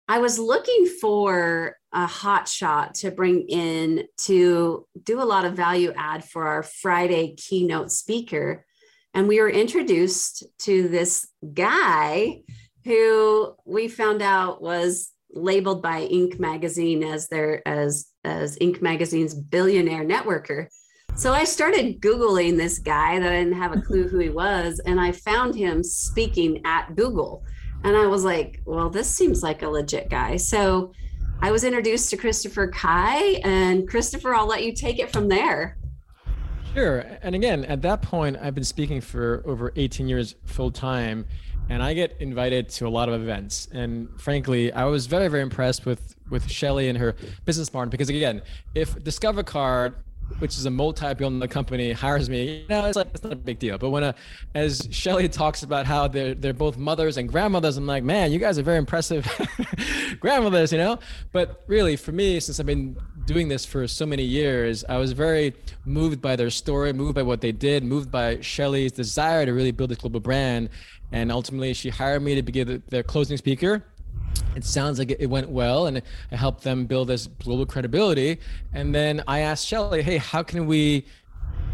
I 0.09 0.19
was 0.19 0.39
looking 0.39 0.87
for 1.01 1.77
a 1.93 2.07
hot 2.07 2.49
shot 2.49 2.97
to 2.97 3.11
bring 3.11 3.49
in 3.49 4.05
to 4.23 4.87
do 5.03 5.23
a 5.23 5.25
lot 5.25 5.45
of 5.45 5.55
value 5.55 5.93
add 5.97 6.25
for 6.25 6.47
our 6.49 6.63
Friday 6.63 7.35
keynote 7.37 7.93
speaker. 7.93 8.67
And 9.15 9.29
we 9.29 9.41
were 9.41 9.51
introduced 9.51 10.45
to 10.61 10.89
this 10.89 11.29
guy 11.55 12.43
who 12.85 13.55
we 13.65 13.89
found 13.89 14.23
out 14.23 14.61
was 14.61 15.11
labeled 15.31 15.83
by 15.83 16.07
Inc. 16.09 16.39
magazine 16.39 17.03
as 17.05 17.29
their 17.29 17.67
as 17.67 18.07
as 18.25 18.59
Inc. 18.59 18.83
magazine's 18.83 19.35
billionaire 19.35 20.05
networker. 20.05 20.67
So 21.15 21.33
I 21.33 21.45
started 21.45 22.01
Googling 22.01 22.57
this 22.57 22.79
guy 22.79 23.19
that 23.19 23.33
I 23.33 23.39
didn't 23.39 23.53
have 23.53 23.73
a 23.73 23.77
mm-hmm. 23.77 23.87
clue 23.87 24.09
who 24.09 24.19
he 24.19 24.31
was, 24.31 24.81
and 24.81 25.01
I 25.01 25.13
found 25.13 25.55
him 25.55 25.83
speaking 25.85 26.63
at 26.65 26.97
Google. 26.97 27.45
And 27.85 27.97
I 27.97 28.07
was 28.07 28.25
like, 28.25 28.61
well, 28.65 28.89
this 28.89 29.09
seems 29.09 29.43
like 29.43 29.63
a 29.63 29.69
legit 29.69 30.09
guy. 30.09 30.37
So 30.37 30.93
I 31.41 31.51
was 31.51 31.65
introduced 31.65 32.11
to 32.11 32.17
Christopher 32.17 32.69
Kai, 32.69 33.41
and 33.45 33.87
Christopher, 33.87 34.35
I'll 34.35 34.47
let 34.47 34.65
you 34.65 34.73
take 34.73 34.99
it 34.99 35.13
from 35.13 35.29
there. 35.29 35.77
Sure. 36.75 37.05
And 37.23 37.35
again, 37.35 37.67
at 37.67 37.83
that 37.83 38.01
point, 38.01 38.39
I've 38.41 38.55
been 38.55 38.65
speaking 38.65 39.01
for 39.01 39.43
over 39.45 39.73
18 39.77 40.09
years 40.09 40.35
full 40.47 40.71
time, 40.71 41.27
and 41.69 41.83
I 41.83 41.93
get 41.93 42.17
invited 42.21 42.71
to 42.71 42.87
a 42.87 42.89
lot 42.89 43.09
of 43.09 43.21
events. 43.21 43.69
And 43.73 44.09
frankly, 44.19 44.73
I 44.73 44.85
was 44.85 45.07
very, 45.07 45.29
very 45.29 45.43
impressed 45.43 45.85
with 45.85 46.17
with 46.31 46.51
Shelly 46.51 46.89
and 46.89 46.97
her 46.97 47.15
business 47.45 47.69
partner 47.69 47.91
because 47.91 48.09
again, 48.09 48.41
if 48.75 49.03
Discover 49.05 49.43
Card 49.43 49.95
which 50.39 50.57
is 50.57 50.67
a 50.67 50.71
multi-billion 50.71 51.47
company, 51.49 51.93
hires 51.93 52.29
me, 52.29 52.61
you 52.63 52.69
know, 52.69 52.87
it's 52.87 52.97
like 52.97 53.09
it's 53.15 53.23
not 53.23 53.33
a 53.33 53.37
big 53.37 53.59
deal. 53.59 53.79
But 53.79 53.91
when, 53.91 54.03
a, 54.03 54.15
as 54.55 54.89
Shelly 54.91 55.29
talks 55.29 55.63
about 55.63 55.87
how 55.87 56.09
they're 56.09 56.35
they're 56.35 56.53
both 56.53 56.77
mothers 56.77 57.17
and 57.17 57.29
grandmothers, 57.29 57.77
I'm 57.77 57.87
like, 57.87 58.05
man, 58.05 58.33
you 58.33 58.39
guys 58.39 58.59
are 58.59 58.63
very 58.63 58.79
impressive 58.79 59.27
grandmothers, 60.21 60.73
you 60.73 60.79
know. 60.79 60.99
But 61.33 61.63
really, 61.67 61.97
for 61.97 62.13
me, 62.13 62.41
since 62.41 62.59
I've 62.61 62.67
been 62.67 62.97
doing 63.25 63.49
this 63.49 63.65
for 63.65 63.87
so 63.87 64.07
many 64.07 64.25
years, 64.25 64.85
I 64.89 64.97
was 64.97 65.13
very 65.13 65.55
moved 65.85 66.21
by 66.21 66.37
their 66.37 66.51
story, 66.51 66.93
moved 66.93 67.15
by 67.15 67.23
what 67.23 67.41
they 67.41 67.53
did, 67.53 67.85
moved 67.85 68.11
by 68.11 68.41
Shelly's 68.41 68.93
desire 68.93 69.47
to 69.47 69.53
really 69.53 69.73
build 69.73 69.91
this 69.91 69.99
global 69.99 70.21
brand, 70.21 70.71
and 71.13 71.31
ultimately, 71.31 71.75
she 71.75 71.91
hired 71.91 72.23
me 72.23 72.35
to 72.35 72.43
be 72.43 72.65
their 72.89 73.03
closing 73.03 73.37
speaker 73.37 73.85
it 74.55 74.65
sounds 74.65 74.99
like 74.99 75.11
it 75.11 75.27
went 75.27 75.49
well 75.49 75.87
and 75.87 75.99
it 75.99 76.05
helped 76.31 76.63
them 76.63 76.87
build 76.87 77.09
this 77.09 77.27
global 77.27 77.67
credibility. 77.67 78.39
And 78.73 78.95
then 78.95 79.23
I 79.27 79.41
asked 79.41 79.67
Shelly, 79.67 80.03
hey, 80.03 80.19
how 80.19 80.43
can 80.43 80.67
we 80.67 81.07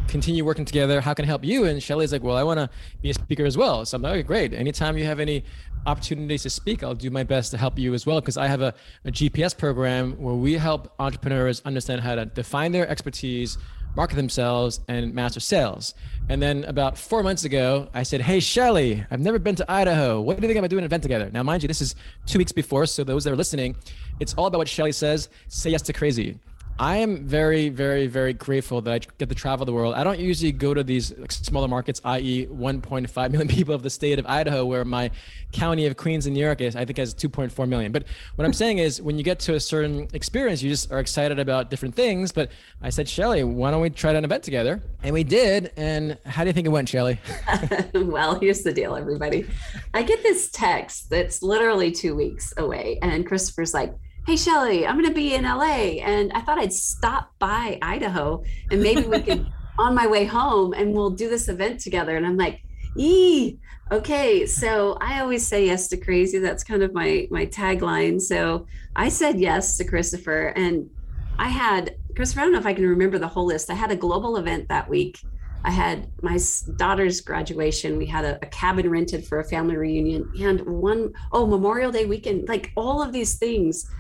continue 0.07 0.45
working 0.45 0.65
together? 0.65 1.01
How 1.01 1.15
can 1.15 1.25
I 1.25 1.29
help 1.29 1.45
you? 1.45 1.65
And 1.65 1.83
Shelly's 1.83 2.13
like, 2.13 2.23
well, 2.23 2.37
I 2.37 2.43
want 2.43 2.59
to 2.59 2.71
be 3.03 3.11
a 3.11 3.15
speaker 3.15 3.45
as 3.45 3.57
well. 3.57 3.85
So 3.85 3.97
I'm 3.97 4.03
like, 4.03 4.13
okay, 4.13 4.23
great. 4.23 4.53
Anytime 4.55 4.97
you 4.97 5.05
have 5.05 5.21
any 5.21 5.45
opportunities 5.87 6.43
to 6.43 6.51
speak, 6.51 6.83
I'll 6.83 6.95
do 6.95 7.11
my 7.11 7.25
best 7.25 7.51
to 7.53 7.59
help 7.59 7.79
you 7.79 7.95
as 7.95 8.07
well. 8.07 8.21
Because 8.21 8.37
I 8.37 8.47
have 8.47 8.63
a, 8.63 8.75
a 9.05 9.11
GPS 9.11 9.57
program 9.57 10.13
where 10.13 10.35
we 10.35 10.55
help 10.55 10.93
entrepreneurs 10.99 11.63
understand 11.65 12.01
how 12.01 12.15
to 12.15 12.27
define 12.27 12.73
their 12.73 12.89
expertise, 12.89 13.59
market 13.99 14.15
themselves, 14.15 14.81
and 14.87 15.13
master 15.13 15.41
sales. 15.41 15.93
And 16.29 16.41
then 16.41 16.63
about 16.65 16.97
four 16.97 17.25
months 17.25 17.45
ago, 17.45 17.89
I 17.93 18.05
said, 18.05 18.21
Hey, 18.21 18.39
Shelly, 18.39 19.05
I've 19.11 19.21
never 19.21 19.41
been 19.41 19.57
to 19.57 19.71
Idaho. 19.71 20.21
What 20.21 20.37
do 20.37 20.43
you 20.43 20.49
think 20.49 20.59
about 20.59 20.71
doing 20.71 20.85
an 20.85 20.87
event 20.87 21.03
together? 21.03 21.29
Now, 21.33 21.43
mind 21.43 21.65
you, 21.65 21.67
this 21.67 21.83
is 21.83 21.97
two 22.25 22.39
weeks 22.39 22.53
before. 22.53 22.87
So 22.87 23.03
those 23.03 23.25
that 23.25 23.33
are 23.33 23.37
listening, 23.37 23.75
it's 24.21 24.35
all 24.35 24.47
about 24.47 24.59
what 24.59 24.69
Shelly 24.69 24.93
says 24.93 25.29
say 25.49 25.71
yes 25.71 25.83
to 25.83 25.93
crazy. 25.93 26.39
I 26.81 26.99
am 26.99 27.27
very, 27.27 27.71
very, 27.71 28.07
very 28.07 28.33
grateful 28.33 28.81
that 28.83 28.93
I 28.93 28.99
get 29.19 29.29
to 29.29 29.35
travel 29.35 29.67
the 29.67 29.73
world. 29.73 29.95
I 29.95 30.05
don't 30.05 30.21
usually 30.21 30.53
go 30.53 30.75
to 30.75 30.85
these 30.85 31.13
smaller 31.29 31.67
markets, 31.67 32.01
i.e., 32.05 32.47
1.5 32.47 33.31
million 33.33 33.49
people 33.49 33.75
of 33.75 33.83
the 33.83 33.91
state 33.91 34.21
of 34.21 34.27
Idaho, 34.27 34.65
where 34.65 34.85
my 34.85 35.11
county 35.51 35.87
of 35.87 35.97
Queens 35.97 36.29
in 36.29 36.35
New 36.35 36.45
York 36.45 36.61
is, 36.61 36.77
I 36.77 36.85
think, 36.85 36.99
has 36.99 37.15
2.4 37.15 37.69
million. 37.69 37.91
But 37.91 38.05
what 38.37 38.45
I'm 38.45 38.53
saying 38.53 38.79
is, 38.79 39.03
when 39.03 39.19
you 39.19 39.25
get 39.25 39.41
to 39.41 39.55
a 39.55 39.61
certain 39.61 40.07
experience, 40.13 40.63
you 40.63 40.71
just 40.71 40.93
are 40.93 41.01
excited 41.01 41.41
about 41.41 41.69
different 41.69 41.97
things. 41.97 42.31
But 42.31 42.53
I 42.81 42.91
said, 42.91 43.09
Shelly, 43.09 43.43
why 43.43 43.73
don't 43.73 43.81
we 43.81 43.91
try 43.91 44.13
an 44.13 44.25
event 44.25 44.45
together? 44.45 44.81
And 45.03 45.13
we 45.13 45.25
did. 45.25 45.73
And 45.77 46.17
how 46.27 46.45
do 46.45 46.49
you 46.49 46.53
think 46.53 46.67
it 46.67 46.71
went, 46.71 46.89
Shelly? 46.89 47.19
well, 47.95 48.39
here's 48.39 48.63
the 48.63 48.73
deal, 48.73 48.95
everybody. 48.95 49.49
I 49.95 50.05
get 50.05 50.23
this 50.23 50.49
text 50.53 51.11
that's 51.11 51.43
literally 51.43 51.91
two 51.91 52.15
weeks 52.15 52.55
away, 52.57 53.01
and 53.03 53.27
Christopher's 53.27 53.75
like, 53.75 53.95
hey 54.29 54.37
Shelly, 54.37 54.87
I'm 54.87 55.01
gonna 55.01 55.15
be 55.15 55.35
in 55.35 55.45
LA. 55.45 56.03
And 56.05 56.31
I 56.35 56.43
thought 56.43 56.59
I'd 56.59 56.75
stop 56.75 57.33
by 57.39 57.79
Idaho 57.81 58.45
and 58.71 58.83
maybe 58.83 59.09
we 59.09 59.23
could 59.23 59.51
on 59.79 59.95
my 59.95 60.07
way 60.07 60.27
home 60.27 60.75
and 60.75 60.93
we'll 60.93 61.09
do 61.09 61.31
this 61.31 61.49
event 61.49 61.81
together. 61.81 62.15
And 62.15 62.27
I'm 62.27 62.37
like, 62.37 62.61
ee, 62.95 63.57
okay. 63.91 64.45
So 64.45 64.99
I 65.01 65.21
always 65.21 65.47
say 65.47 65.65
yes 65.65 65.89
to 65.89 65.97
crazy. 65.97 66.37
That's 66.41 66.63
kind 66.63 66.83
of 66.83 66.93
my 66.93 67.27
my 67.31 67.47
tagline. 67.47 68.21
So 68.21 68.67
I 68.95 69.09
said 69.09 69.41
yes 69.41 69.79
to 69.79 69.85
Christopher 69.85 70.49
and 70.49 70.91
I 71.39 71.49
had 71.49 71.97
Christopher, 72.15 72.43
I 72.43 72.45
don't 72.45 72.53
know 72.53 72.59
if 72.59 72.67
I 72.67 72.75
can 72.75 72.87
remember 72.87 73.19
the 73.19 73.29
whole 73.29 73.47
list. 73.47 73.71
I 73.71 73.75
had 73.75 73.91
a 73.91 73.97
global 73.97 74.37
event 74.37 74.69
that 74.69 74.91
week. 74.91 75.23
I 75.65 75.71
had 75.71 76.11
my 76.21 76.39
daughter's 76.77 77.23
graduation. 77.23 77.97
We 77.97 78.05
had 78.05 78.27
a, 78.27 78.37
a, 78.43 78.47
cabin 78.47 78.91
rented 78.91 79.27
for 79.27 79.41
a 79.41 79.45
family 79.45 79.77
reunion 79.77 80.31
and 80.39 80.61
one, 80.61 81.13
oh, 81.33 81.47
Memorial 81.47 81.91
Day 81.91 82.05
weekend, 82.05 82.47
like 82.47 82.73
all 82.77 83.03
of 83.03 83.13
these 83.13 83.39
things 83.39 83.91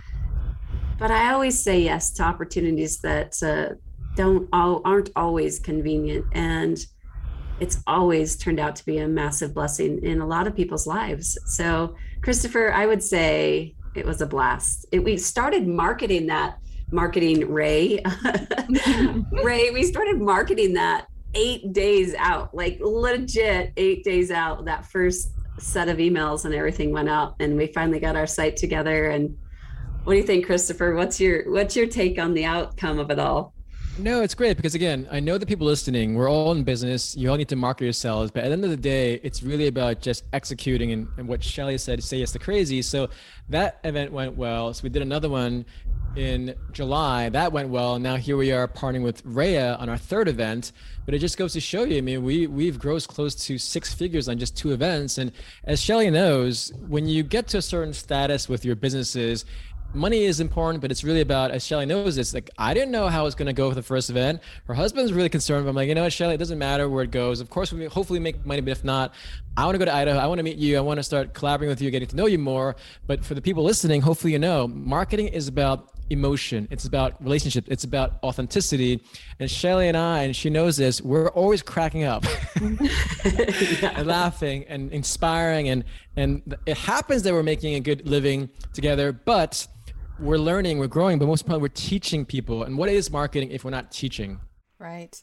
but 0.99 1.11
I 1.11 1.33
always 1.33 1.62
say 1.62 1.81
yes 1.81 2.11
to 2.14 2.25
opportunities 2.25 2.99
that 3.00 3.40
uh, 3.43 3.75
don't 4.17 4.49
all 4.52 4.83
aren't 4.85 5.11
always 5.14 5.61
convenient, 5.61 6.26
and 6.33 6.78
it's 7.61 7.83
always 7.87 8.37
turned 8.37 8.61
out 8.61 8.76
to 8.76 8.87
be 8.87 8.99
a 8.99 9.09
massive 9.09 9.55
blessing 9.55 10.02
in 10.02 10.21
a 10.21 10.26
lot 10.26 10.47
of 10.47 10.55
people's 10.55 10.87
lives. 10.87 11.38
So, 11.47 11.95
Christopher, 12.23 12.73
I 12.73 12.87
would 12.87 13.02
say 13.02 13.75
it 13.95 14.05
was 14.05 14.21
a 14.21 14.26
blast. 14.26 14.87
It, 14.93 15.05
we 15.05 15.17
started 15.17 15.67
marketing 15.67 16.26
that 16.26 16.59
marketing 16.90 17.49
Ray. 17.50 18.02
Ray, 19.45 19.71
we 19.71 19.83
started 19.85 20.21
marketing 20.21 20.75
that 20.75 21.07
eight 21.35 21.73
days 21.73 22.14
out, 22.14 22.55
like 22.55 22.78
legit 22.81 23.73
eight 23.76 24.05
days 24.05 24.31
out. 24.31 24.64
That 24.64 24.87
first 24.87 25.31
set 25.59 25.88
of 25.88 25.99
emails 25.99 26.45
and 26.45 26.55
everything 26.55 26.93
went 26.93 27.09
out, 27.09 27.37
and 27.40 27.57
we 27.57 27.69
finally 27.69 28.00
got 28.00 28.17
our 28.17 28.26
site 28.26 28.57
together 28.57 29.11
and 29.11 29.37
what 30.09 30.15
do 30.15 30.21
you 30.21 30.27
think, 30.27 30.47
Christopher? 30.47 30.95
What's 30.95 31.21
your 31.21 31.53
what's 31.53 31.77
your 31.77 31.87
take 31.87 32.19
on 32.19 32.33
the 32.33 32.47
outcome 32.47 32.99
of 32.99 33.11
it 33.11 33.19
all? 33.19 33.53
No, 33.99 34.23
it's 34.23 34.35
great 34.35 34.57
because 34.57 34.75
again, 34.75 35.07
I 35.11 35.21
know 35.21 35.37
the 35.37 35.45
people 35.45 35.67
listening, 35.67 36.15
we're 36.15 36.31
all 36.31 36.50
in 36.53 36.65
business. 36.65 37.15
You 37.15 37.31
all 37.31 37.37
need 37.37 37.50
to 37.50 37.57
market 37.57 37.85
yourselves, 37.85 38.31
but 38.31 38.43
at 38.43 38.47
the 38.47 38.53
end 38.55 38.65
of 38.65 38.71
the 38.71 38.77
day, 38.79 39.21
it's 39.23 39.43
really 39.43 39.67
about 39.67 40.00
just 40.00 40.25
executing 40.33 40.93
and, 40.93 41.09
and 41.19 41.29
what 41.29 41.45
Shelly 41.45 41.77
said, 41.77 42.03
say 42.03 42.19
yes 42.19 42.33
to 42.33 42.38
crazy. 42.38 42.81
So 42.81 43.11
that 43.50 43.81
event 43.85 44.11
went 44.11 44.35
well. 44.35 44.73
So 44.73 44.85
we 44.85 44.88
did 44.88 45.03
another 45.03 45.29
one 45.29 45.67
in 46.17 46.55
July. 46.73 47.29
That 47.29 47.53
went 47.53 47.69
well. 47.69 47.99
Now 47.99 48.17
here 48.17 48.38
we 48.38 48.50
are 48.50 48.67
partnering 48.67 49.03
with 49.03 49.23
Raya 49.27 49.79
on 49.79 49.91
our 49.91 49.99
third 49.99 50.27
event. 50.27 50.73
But 51.05 51.15
it 51.15 51.19
just 51.19 51.37
goes 51.38 51.53
to 51.55 51.61
show 51.61 51.85
you, 51.85 51.99
I 51.99 52.00
mean, 52.03 52.23
we 52.23 52.47
we've 52.47 52.79
grossed 52.79 53.09
close 53.09 53.35
to 53.47 53.57
six 53.59 53.93
figures 53.95 54.29
on 54.29 54.38
just 54.38 54.57
two 54.57 54.73
events. 54.73 55.19
And 55.19 55.33
as 55.65 55.81
Shelly 55.81 56.11
knows, 56.11 56.73
when 56.87 57.09
you 57.09 57.23
get 57.23 57.49
to 57.49 57.59
a 57.59 57.62
certain 57.62 57.95
status 57.95 58.49
with 58.49 58.65
your 58.65 58.77
businesses, 58.77 59.45
money 59.95 60.25
is 60.25 60.40
important, 60.40 60.80
but 60.83 60.90
it's 60.90 61.02
really 61.02 61.21
about, 61.21 61.50
as 61.50 61.64
Shelly 61.64 61.87
knows 61.87 62.16
this, 62.16 62.35
like 62.35 62.50
I 62.59 62.75
didn't 62.75 62.90
know 62.90 63.09
how 63.09 63.26
it's 63.26 63.35
going 63.35 63.47
to 63.47 63.52
go 63.52 63.68
for 63.68 63.75
the 63.75 63.83
first 63.83 64.11
event. 64.11 64.40
Her 64.66 64.75
husband's 64.75 65.12
really 65.12 65.28
concerned. 65.28 65.64
But 65.64 65.71
I'm 65.71 65.76
like, 65.76 65.88
you 65.88 65.95
know 65.95 66.02
what, 66.02 66.12
Shelly, 66.12 66.35
it 66.35 66.38
doesn't 66.38 66.59
matter 66.59 66.88
where 66.88 67.04
it 67.04 67.11
goes. 67.11 67.40
Of 67.40 67.50
course, 67.50 67.73
we 67.73 67.87
hopefully 67.87 68.21
make 68.21 68.45
money, 68.45 68.61
but 68.61 68.71
if 68.71 68.85
not, 68.85 69.14
I 69.57 69.64
want 69.64 69.75
to 69.75 69.78
go 69.78 69.85
to 69.87 69.95
Idaho. 69.95 70.18
I 70.18 70.26
want 70.26 70.38
to 70.38 70.45
meet 70.45 70.59
you. 70.59 70.76
I 70.76 70.80
want 70.80 70.99
to 70.99 71.02
start 71.02 71.35
collaborating 71.35 71.71
with 71.71 71.80
you, 71.80 71.90
getting 71.90 72.09
to 72.09 72.16
know 72.16 72.26
you 72.26 72.38
more. 72.38 72.76
But 73.07 73.25
for 73.25 73.35
the 73.35 73.42
people 73.42 73.64
listening, 73.64 74.02
hopefully 74.02 74.33
you 74.33 74.38
know, 74.38 74.68
marketing 74.68 75.28
is 75.28 75.49
about 75.49 75.90
emotion. 76.11 76.68
It's 76.71 76.85
about 76.85 77.23
relationship. 77.23 77.64
It's 77.68 77.85
about 77.85 78.18
authenticity. 78.23 79.02
And 79.40 79.50
Shelly 79.50 79.88
and 79.88 79.97
I, 79.97 80.23
and 80.23 80.35
she 80.35 80.50
knows 80.50 80.76
this, 80.76 81.00
we're 81.02 81.28
always 81.30 81.62
cracking 81.62 82.04
up 82.04 82.25
yeah. 82.61 83.92
and 83.97 84.07
laughing 84.07 84.64
and 84.68 84.90
inspiring. 84.92 85.68
And, 85.68 85.85
and 86.16 86.57
it 86.66 86.76
happens 86.76 87.23
that 87.25 87.33
we're 87.33 87.42
making 87.42 87.75
a 87.75 87.80
good 87.80 88.07
living 88.07 88.49
together, 88.73 89.12
but 89.12 89.66
we're 90.21 90.39
learning, 90.39 90.79
we're 90.79 90.87
growing, 90.87 91.19
but 91.19 91.27
most 91.27 91.43
importantly, 91.43 91.69
we're 91.69 91.75
teaching 91.75 92.25
people. 92.25 92.63
And 92.63 92.77
what 92.77 92.89
is 92.89 93.11
marketing 93.11 93.51
if 93.51 93.65
we're 93.65 93.71
not 93.71 93.91
teaching? 93.91 94.41
Right. 94.79 95.23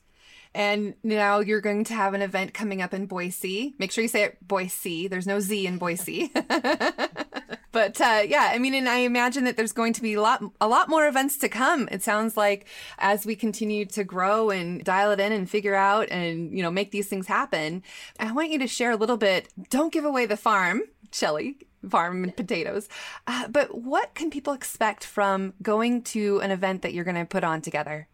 And 0.54 0.96
now 1.04 1.40
you're 1.40 1.60
going 1.60 1.84
to 1.86 1.94
have 1.94 2.14
an 2.14 2.22
event 2.22 2.54
coming 2.54 2.82
up 2.82 2.94
in 2.94 3.08
Boise. 3.08 3.75
Make 3.78 3.92
sure 3.92 4.02
you 4.02 4.08
say 4.08 4.24
it 4.24 4.48
Boise. 4.48 5.10
There's 5.10 5.28
no 5.28 5.42
Z 5.42 5.68
in 5.68 5.78
Boise. 5.78 6.32
but 7.74 8.00
uh, 8.00 8.22
yeah, 8.25 8.52
I 8.54 8.58
mean, 8.58 8.74
and 8.74 8.88
I 8.88 9.00
imagine 9.00 9.44
that 9.44 9.58
there's 9.58 9.74
going 9.74 9.92
to 9.94 10.02
be 10.02 10.14
a 10.14 10.22
lot, 10.22 10.42
a 10.62 10.68
lot 10.70 10.88
more 10.88 11.08
events 11.08 11.38
to 11.40 11.50
come. 11.50 11.90
It 11.92 12.04
sounds 12.04 12.38
like 12.38 12.68
as 13.00 13.25
we 13.25 13.36
continue 13.36 13.86
to 13.88 14.06
grow 14.06 14.50
and 14.50 14.82
dial 14.82 15.12
it 15.12 15.20
in 15.20 15.34
and 15.34 15.50
figure 15.50 15.75
out 15.75 16.08
and 16.10 16.56
you 16.56 16.64
know 16.64 16.72
make 16.72 16.92
these 16.92 17.10
things 17.10 17.28
happen. 17.28 17.84
I 18.18 18.32
want 18.32 18.50
you 18.50 18.60
to 18.60 18.68
share 18.68 18.92
a 18.92 18.98
little 18.98 19.18
bit. 19.18 19.50
Don't 19.70 19.92
give 19.92 20.06
away 20.06 20.25
the 20.25 20.38
farm, 20.38 20.84
Shelly 21.12 21.58
farm 21.89 22.24
and 22.24 22.36
potatoes. 22.36 22.88
Uh, 23.27 23.48
but 23.48 23.82
what 23.82 24.13
can 24.15 24.30
people 24.30 24.54
expect 24.54 25.04
from 25.04 25.54
going 25.62 26.01
to 26.04 26.39
an 26.39 26.51
event 26.51 26.82
that 26.82 26.94
you're 26.94 27.04
going 27.04 27.15
to 27.15 27.25
put 27.25 27.44
on 27.44 27.62
together? 27.62 28.08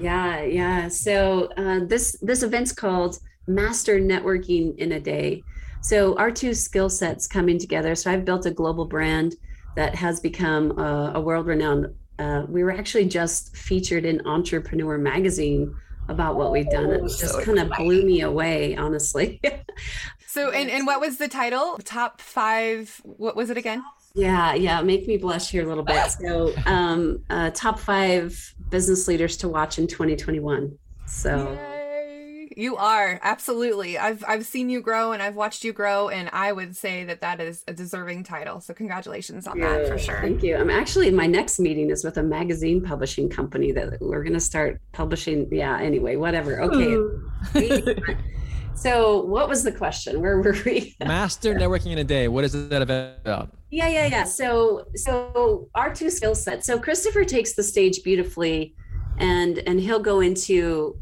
Yeah, 0.00 0.42
yeah. 0.42 0.88
So 0.88 1.50
uh, 1.56 1.80
this 1.84 2.16
this 2.22 2.42
event's 2.42 2.72
called 2.72 3.18
Master 3.46 3.98
Networking 3.98 4.76
in 4.78 4.92
a 4.92 5.00
Day. 5.00 5.42
So 5.80 6.16
our 6.16 6.30
two 6.30 6.54
skill 6.54 6.88
sets 6.88 7.26
coming 7.26 7.58
together. 7.58 7.94
So 7.94 8.10
I've 8.10 8.24
built 8.24 8.46
a 8.46 8.50
global 8.50 8.84
brand 8.84 9.34
that 9.76 9.94
has 9.94 10.20
become 10.20 10.78
a, 10.78 11.12
a 11.14 11.20
world 11.20 11.46
renowned. 11.46 11.94
Uh, 12.18 12.44
we 12.48 12.64
were 12.64 12.72
actually 12.72 13.06
just 13.06 13.56
featured 13.56 14.04
in 14.04 14.26
Entrepreneur 14.26 14.98
Magazine 14.98 15.74
about 16.08 16.36
what 16.36 16.50
we've 16.50 16.68
done. 16.70 16.90
It 16.90 17.00
oh, 17.02 17.06
just 17.06 17.32
so 17.32 17.42
kind 17.42 17.58
of 17.58 17.70
blew 17.70 18.04
me 18.04 18.22
away, 18.22 18.76
honestly. 18.76 19.40
so, 20.28 20.50
and, 20.50 20.68
and 20.68 20.86
what 20.86 21.00
was 21.00 21.16
the 21.16 21.26
title? 21.26 21.78
Top 21.84 22.20
five, 22.20 23.00
what 23.02 23.34
was 23.34 23.48
it 23.48 23.56
again? 23.56 23.82
Yeah, 24.14 24.52
yeah, 24.52 24.82
make 24.82 25.06
me 25.06 25.16
blush 25.16 25.50
here 25.50 25.64
a 25.64 25.66
little 25.66 25.82
bit. 25.82 26.10
So, 26.10 26.52
um, 26.66 27.24
uh, 27.30 27.50
top 27.50 27.78
five 27.78 28.54
business 28.68 29.08
leaders 29.08 29.38
to 29.38 29.48
watch 29.48 29.78
in 29.78 29.86
2021. 29.86 30.76
So. 31.06 31.52
Yay. 31.52 32.48
You 32.56 32.76
are 32.76 33.20
absolutely. 33.22 33.98
I've 33.98 34.24
I've 34.26 34.44
seen 34.44 34.68
you 34.68 34.80
grow 34.80 35.12
and 35.12 35.22
I've 35.22 35.36
watched 35.36 35.62
you 35.62 35.72
grow, 35.72 36.08
and 36.08 36.28
I 36.32 36.50
would 36.50 36.76
say 36.76 37.04
that 37.04 37.20
that 37.20 37.40
is 37.40 37.62
a 37.68 37.72
deserving 37.72 38.24
title. 38.24 38.60
So 38.60 38.74
congratulations 38.74 39.46
on 39.46 39.58
yeah, 39.58 39.78
that 39.78 39.88
for 39.88 39.96
sure. 39.96 40.20
Thank 40.20 40.42
you. 40.42 40.56
I'm 40.56 40.68
actually 40.68 41.10
my 41.12 41.26
next 41.26 41.60
meeting 41.60 41.88
is 41.88 42.02
with 42.02 42.16
a 42.18 42.22
magazine 42.22 42.82
publishing 42.82 43.28
company 43.30 43.70
that 43.72 44.00
we're 44.00 44.24
going 44.24 44.34
to 44.34 44.40
start 44.40 44.80
publishing. 44.90 45.46
Yeah. 45.52 45.78
Anyway, 45.78 46.16
whatever. 46.16 46.60
Okay. 46.62 46.96
So, 48.78 49.22
what 49.24 49.48
was 49.48 49.64
the 49.64 49.72
question? 49.72 50.22
Where 50.22 50.40
were 50.40 50.56
we? 50.64 50.94
Master 51.00 51.52
networking 51.52 51.90
in 51.90 51.98
a 51.98 52.04
day. 52.04 52.28
What 52.28 52.44
is 52.44 52.68
that 52.68 52.80
about? 52.80 53.50
Yeah, 53.70 53.88
yeah, 53.88 54.06
yeah. 54.06 54.22
So, 54.22 54.86
so 54.94 55.68
our 55.74 55.92
two 55.92 56.10
skill 56.10 56.36
sets. 56.36 56.64
So 56.66 56.78
Christopher 56.78 57.24
takes 57.24 57.54
the 57.54 57.64
stage 57.64 58.04
beautifully, 58.04 58.76
and 59.18 59.58
and 59.66 59.80
he'll 59.80 59.98
go 59.98 60.20
into 60.20 60.96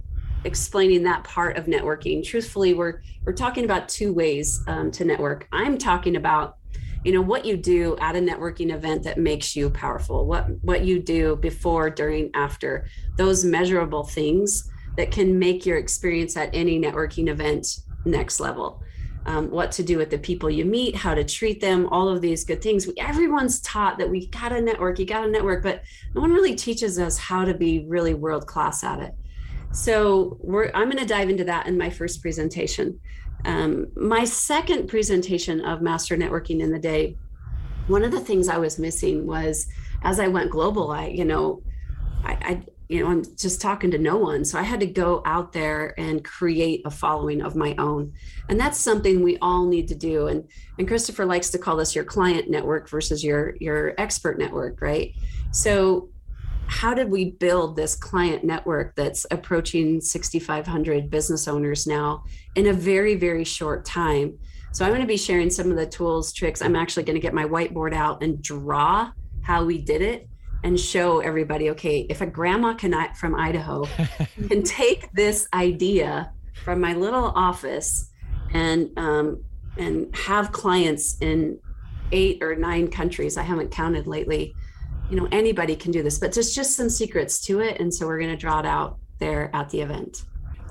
explaining 0.44 1.02
that 1.02 1.24
part 1.24 1.58
of 1.58 1.66
networking. 1.66 2.24
Truthfully, 2.24 2.72
we're 2.72 3.02
we're 3.26 3.34
talking 3.34 3.66
about 3.66 3.90
two 3.90 4.14
ways 4.14 4.64
um, 4.68 4.90
to 4.92 5.04
network. 5.04 5.46
I'm 5.52 5.76
talking 5.76 6.16
about 6.16 6.56
you 7.04 7.12
know 7.12 7.20
what 7.20 7.44
you 7.44 7.58
do 7.58 7.94
at 8.00 8.16
a 8.16 8.20
networking 8.20 8.72
event 8.72 9.02
that 9.02 9.18
makes 9.18 9.54
you 9.54 9.68
powerful 9.68 10.26
what 10.26 10.46
what 10.62 10.82
you 10.82 10.98
do 10.98 11.36
before 11.36 11.90
during 11.90 12.30
after 12.34 12.88
those 13.18 13.44
measurable 13.44 14.02
things 14.02 14.70
that 14.96 15.10
can 15.10 15.38
make 15.38 15.66
your 15.66 15.78
experience 15.78 16.36
at 16.36 16.50
any 16.52 16.80
networking 16.80 17.28
event 17.28 17.80
next 18.04 18.40
level. 18.40 18.82
Um, 19.26 19.50
what 19.50 19.72
to 19.72 19.82
do 19.82 19.98
with 19.98 20.10
the 20.10 20.18
people 20.18 20.48
you 20.48 20.64
meet, 20.64 20.94
how 20.94 21.12
to 21.12 21.24
treat 21.24 21.60
them, 21.60 21.88
all 21.88 22.08
of 22.08 22.20
these 22.20 22.44
good 22.44 22.62
things. 22.62 22.86
We, 22.86 22.94
everyone's 22.96 23.60
taught 23.60 23.98
that 23.98 24.08
we 24.08 24.28
got 24.28 24.50
to 24.50 24.60
network, 24.60 25.00
you 25.00 25.06
got 25.06 25.22
to 25.22 25.28
network, 25.28 25.64
but 25.64 25.82
no 26.14 26.20
one 26.20 26.32
really 26.32 26.54
teaches 26.54 26.98
us 27.00 27.18
how 27.18 27.44
to 27.44 27.52
be 27.52 27.84
really 27.88 28.14
world 28.14 28.46
class 28.46 28.84
at 28.84 29.00
it. 29.00 29.14
So 29.72 30.38
I'm 30.74 30.88
going 30.88 30.98
to 30.98 31.04
dive 31.04 31.28
into 31.28 31.44
that 31.44 31.66
in 31.66 31.76
my 31.76 31.90
first 31.90 32.22
presentation. 32.22 33.00
Um, 33.44 33.88
my 33.96 34.24
second 34.24 34.86
presentation 34.86 35.60
of 35.60 35.82
Master 35.82 36.16
Networking 36.16 36.60
in 36.60 36.70
the 36.70 36.78
Day, 36.78 37.16
one 37.88 38.04
of 38.04 38.12
the 38.12 38.20
things 38.20 38.48
I 38.48 38.58
was 38.58 38.78
missing 38.78 39.26
was 39.26 39.66
as 40.02 40.20
I 40.20 40.28
went 40.28 40.50
global, 40.50 40.92
I, 40.92 41.08
you 41.08 41.24
know, 41.24 41.62
I 42.24 42.62
you 42.88 43.02
know, 43.02 43.10
I'm 43.10 43.24
just 43.36 43.60
talking 43.60 43.90
to 43.90 43.98
no 43.98 44.16
one. 44.16 44.44
So 44.44 44.58
I 44.58 44.62
had 44.62 44.80
to 44.80 44.86
go 44.86 45.22
out 45.24 45.52
there 45.52 45.98
and 45.98 46.24
create 46.24 46.82
a 46.84 46.90
following 46.90 47.42
of 47.42 47.56
my 47.56 47.74
own. 47.78 48.12
And 48.48 48.60
that's 48.60 48.78
something 48.78 49.22
we 49.22 49.38
all 49.38 49.66
need 49.66 49.88
to 49.88 49.94
do. 49.94 50.28
And 50.28 50.48
and 50.78 50.86
Christopher 50.86 51.24
likes 51.24 51.50
to 51.50 51.58
call 51.58 51.76
this 51.76 51.94
your 51.94 52.04
client 52.04 52.48
network 52.48 52.88
versus 52.88 53.24
your 53.24 53.56
your 53.60 53.94
expert 53.98 54.38
network, 54.38 54.80
right? 54.80 55.14
So 55.50 56.10
how 56.68 56.94
did 56.94 57.10
we 57.10 57.30
build 57.32 57.76
this 57.76 57.94
client 57.94 58.44
network 58.44 58.94
that's 58.96 59.26
approaching 59.30 60.00
6500 60.00 61.10
business 61.10 61.46
owners 61.46 61.86
now 61.86 62.24
in 62.54 62.66
a 62.66 62.72
very 62.72 63.16
very 63.16 63.44
short 63.44 63.84
time? 63.84 64.38
So 64.72 64.84
I'm 64.84 64.90
going 64.90 65.00
to 65.00 65.06
be 65.06 65.16
sharing 65.16 65.50
some 65.50 65.70
of 65.70 65.76
the 65.76 65.86
tools, 65.86 66.32
tricks. 66.32 66.60
I'm 66.60 66.76
actually 66.76 67.04
going 67.04 67.14
to 67.14 67.20
get 67.20 67.32
my 67.34 67.44
whiteboard 67.44 67.94
out 67.94 68.22
and 68.22 68.42
draw 68.42 69.10
how 69.42 69.64
we 69.64 69.78
did 69.78 70.02
it 70.02 70.28
and 70.64 70.78
show 70.78 71.20
everybody 71.20 71.70
okay 71.70 72.06
if 72.08 72.20
a 72.20 72.26
grandma 72.26 72.74
can 72.74 72.94
I 72.94 73.12
from 73.14 73.34
idaho 73.34 73.84
can 74.48 74.62
take 74.62 75.12
this 75.12 75.48
idea 75.52 76.32
from 76.64 76.80
my 76.80 76.94
little 76.94 77.32
office 77.34 78.10
and 78.52 78.90
um, 78.98 79.44
and 79.76 80.14
have 80.16 80.52
clients 80.52 81.18
in 81.20 81.58
eight 82.12 82.42
or 82.42 82.54
nine 82.56 82.88
countries 82.88 83.36
i 83.36 83.42
haven't 83.42 83.70
counted 83.70 84.06
lately 84.06 84.54
you 85.10 85.16
know 85.16 85.28
anybody 85.32 85.76
can 85.76 85.92
do 85.92 86.02
this 86.02 86.18
but 86.18 86.32
there's 86.32 86.54
just 86.54 86.76
some 86.76 86.88
secrets 86.88 87.40
to 87.40 87.60
it 87.60 87.80
and 87.80 87.92
so 87.92 88.06
we're 88.06 88.18
going 88.18 88.30
to 88.30 88.36
draw 88.36 88.60
it 88.60 88.66
out 88.66 88.98
there 89.18 89.50
at 89.54 89.68
the 89.70 89.80
event. 89.80 90.24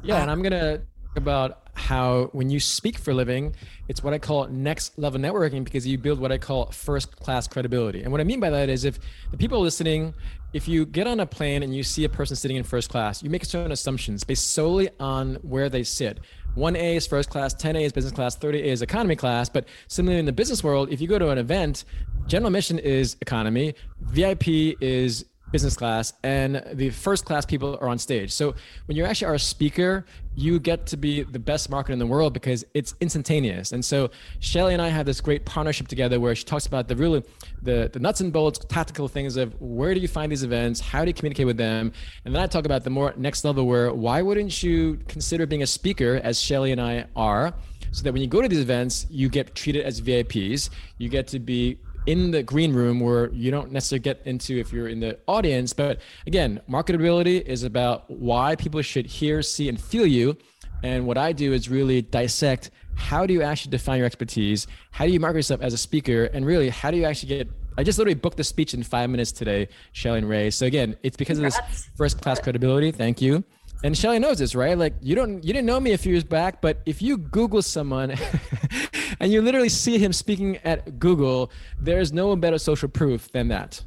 Yeah 0.03 0.21
and 0.21 0.29
i'm 0.29 0.41
going 0.41 0.51
to 0.51 0.81
about 1.17 1.65
how 1.75 2.29
when 2.31 2.49
you 2.49 2.59
speak 2.59 2.97
for 2.97 3.13
living, 3.13 3.55
it's 3.87 4.03
what 4.03 4.13
I 4.13 4.19
call 4.19 4.47
next 4.47 4.97
level 4.97 5.19
networking 5.19 5.63
because 5.63 5.85
you 5.85 5.97
build 5.97 6.19
what 6.19 6.31
I 6.31 6.37
call 6.37 6.67
first 6.67 7.15
class 7.17 7.47
credibility. 7.47 8.01
And 8.01 8.11
what 8.11 8.21
I 8.21 8.23
mean 8.23 8.39
by 8.39 8.49
that 8.49 8.69
is 8.69 8.85
if 8.85 8.97
the 9.31 9.37
people 9.37 9.59
listening, 9.59 10.13
if 10.53 10.67
you 10.67 10.85
get 10.85 11.05
on 11.05 11.19
a 11.19 11.25
plane 11.25 11.63
and 11.63 11.75
you 11.75 11.83
see 11.83 12.05
a 12.05 12.09
person 12.09 12.35
sitting 12.35 12.57
in 12.57 12.63
first 12.63 12.89
class, 12.89 13.21
you 13.21 13.29
make 13.29 13.43
certain 13.45 13.71
assumptions 13.71 14.23
based 14.23 14.51
solely 14.51 14.89
on 14.99 15.35
where 15.35 15.69
they 15.69 15.83
sit. 15.83 16.19
1A 16.55 16.95
is 16.95 17.05
first 17.05 17.29
class, 17.29 17.53
10A 17.53 17.83
is 17.83 17.91
business 17.91 18.13
class, 18.13 18.37
30A 18.37 18.63
is 18.63 18.81
economy 18.81 19.17
class. 19.17 19.49
But 19.49 19.67
similarly 19.87 20.19
in 20.19 20.25
the 20.25 20.31
business 20.31 20.63
world, 20.63 20.89
if 20.91 21.01
you 21.01 21.07
go 21.07 21.19
to 21.19 21.29
an 21.29 21.37
event, 21.37 21.83
general 22.27 22.47
admission 22.47 22.79
is 22.79 23.17
economy, 23.21 23.75
VIP 24.01 24.47
is 24.81 25.25
business 25.51 25.75
class 25.75 26.13
and 26.23 26.63
the 26.73 26.89
first 26.89 27.25
class 27.25 27.45
people 27.45 27.77
are 27.81 27.87
on 27.87 27.97
stage. 27.97 28.31
So 28.31 28.55
when 28.87 28.97
you 28.97 29.05
actually 29.05 29.27
are 29.27 29.35
a 29.35 29.39
speaker, 29.39 30.05
you 30.35 30.59
get 30.59 30.85
to 30.87 30.97
be 30.97 31.23
the 31.23 31.39
best 31.39 31.69
marketer 31.69 31.91
in 31.91 31.99
the 31.99 32.05
world 32.05 32.33
because 32.33 32.65
it's 32.73 32.93
instantaneous. 32.99 33.71
And 33.71 33.83
so 33.83 34.09
Shelly 34.39 34.73
and 34.73 34.81
I 34.81 34.89
have 34.89 35.05
this 35.05 35.21
great 35.21 35.45
partnership 35.45 35.87
together 35.87 36.19
where 36.19 36.35
she 36.35 36.43
talks 36.43 36.65
about 36.65 36.87
the 36.87 36.95
really 36.95 37.23
the, 37.61 37.89
the 37.91 37.99
nuts 37.99 38.21
and 38.21 38.33
bolts 38.33 38.59
tactical 38.59 39.07
things 39.07 39.37
of 39.37 39.59
where 39.61 39.93
do 39.93 39.99
you 39.99 40.07
find 40.07 40.31
these 40.31 40.43
events, 40.43 40.79
how 40.79 41.03
do 41.03 41.09
you 41.09 41.13
communicate 41.13 41.45
with 41.45 41.57
them, 41.57 41.93
and 42.25 42.35
then 42.35 42.41
I 42.41 42.47
talk 42.47 42.65
about 42.65 42.83
the 42.83 42.89
more 42.89 43.13
next 43.15 43.45
level 43.45 43.65
where 43.65 43.93
why 43.93 44.21
wouldn't 44.21 44.61
you 44.61 44.99
consider 45.07 45.45
being 45.45 45.63
a 45.63 45.67
speaker 45.67 46.19
as 46.23 46.41
Shelly 46.41 46.71
and 46.71 46.81
I 46.81 47.05
are 47.15 47.53
so 47.91 48.03
that 48.03 48.11
when 48.11 48.21
you 48.21 48.27
go 48.27 48.41
to 48.41 48.49
these 48.49 48.59
events, 48.59 49.07
you 49.09 49.29
get 49.29 49.55
treated 49.55 49.85
as 49.85 50.01
VIPs. 50.01 50.69
You 50.97 51.07
get 51.07 51.27
to 51.27 51.39
be 51.39 51.77
in 52.05 52.31
the 52.31 52.43
green 52.43 52.73
room 52.73 52.99
where 52.99 53.31
you 53.31 53.51
don't 53.51 53.71
necessarily 53.71 54.01
get 54.01 54.21
into 54.25 54.57
if 54.57 54.71
you're 54.71 54.87
in 54.87 54.99
the 54.99 55.17
audience. 55.27 55.73
But 55.73 56.01
again, 56.27 56.61
marketability 56.69 57.41
is 57.41 57.63
about 57.63 58.09
why 58.09 58.55
people 58.55 58.81
should 58.81 59.05
hear, 59.05 59.41
see, 59.41 59.69
and 59.69 59.79
feel 59.79 60.05
you. 60.05 60.37
And 60.83 61.07
what 61.07 61.17
I 61.17 61.31
do 61.31 61.53
is 61.53 61.69
really 61.69 62.01
dissect 62.01 62.71
how 62.97 63.25
do 63.25 63.33
you 63.33 63.41
actually 63.41 63.71
define 63.71 63.97
your 63.97 64.05
expertise? 64.05 64.67
How 64.91 65.05
do 65.05 65.11
you 65.11 65.19
market 65.19 65.39
yourself 65.39 65.61
as 65.61 65.73
a 65.73 65.77
speaker? 65.77 66.25
And 66.25 66.45
really, 66.45 66.69
how 66.69 66.91
do 66.91 66.97
you 66.97 67.05
actually 67.05 67.29
get 67.29 67.49
I 67.77 67.83
just 67.83 67.97
literally 67.97 68.15
booked 68.15 68.37
the 68.37 68.43
speech 68.43 68.73
in 68.73 68.83
five 68.83 69.09
minutes 69.09 69.33
today, 69.33 69.67
Shelly 69.91 70.19
and 70.19 70.29
Ray. 70.29 70.49
So 70.49 70.65
again, 70.65 70.95
it's 71.03 71.17
because 71.17 71.39
Congrats. 71.39 71.59
of 71.59 71.67
this 71.69 71.89
first 71.97 72.21
class 72.21 72.39
credibility. 72.39 72.91
Thank 72.91 73.21
you. 73.21 73.43
And 73.83 73.97
Shelly 73.97 74.17
knows 74.17 74.39
this, 74.39 74.55
right? 74.55 74.77
Like 74.77 74.93
you 75.01 75.13
don't 75.13 75.43
you 75.43 75.51
didn't 75.53 75.65
know 75.65 75.79
me 75.79 75.91
a 75.91 75.97
few 75.97 76.13
years 76.13 76.23
back, 76.23 76.61
but 76.61 76.81
if 76.85 77.01
you 77.01 77.17
Google 77.17 77.61
someone 77.61 78.15
and 79.25 79.33
you 79.33 79.41
literally 79.41 79.69
see 79.69 79.97
him 79.97 80.13
speaking 80.13 80.57
at 80.57 80.99
Google. 80.99 81.51
There's 81.79 82.13
no 82.13 82.35
better 82.35 82.59
social 82.59 82.87
proof 82.87 83.31
than 83.31 83.47
that. 83.47 83.81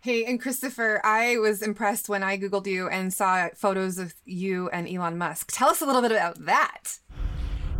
Hey, 0.00 0.24
and 0.24 0.40
Christopher, 0.40 1.00
I 1.04 1.38
was 1.38 1.62
impressed 1.62 2.08
when 2.08 2.24
I 2.24 2.36
Googled 2.36 2.66
you 2.66 2.88
and 2.88 3.14
saw 3.14 3.50
photos 3.54 3.98
of 3.98 4.14
you 4.24 4.68
and 4.70 4.88
Elon 4.88 5.16
Musk. 5.16 5.52
Tell 5.52 5.68
us 5.68 5.80
a 5.80 5.86
little 5.86 6.02
bit 6.02 6.10
about 6.10 6.44
that. 6.46 6.98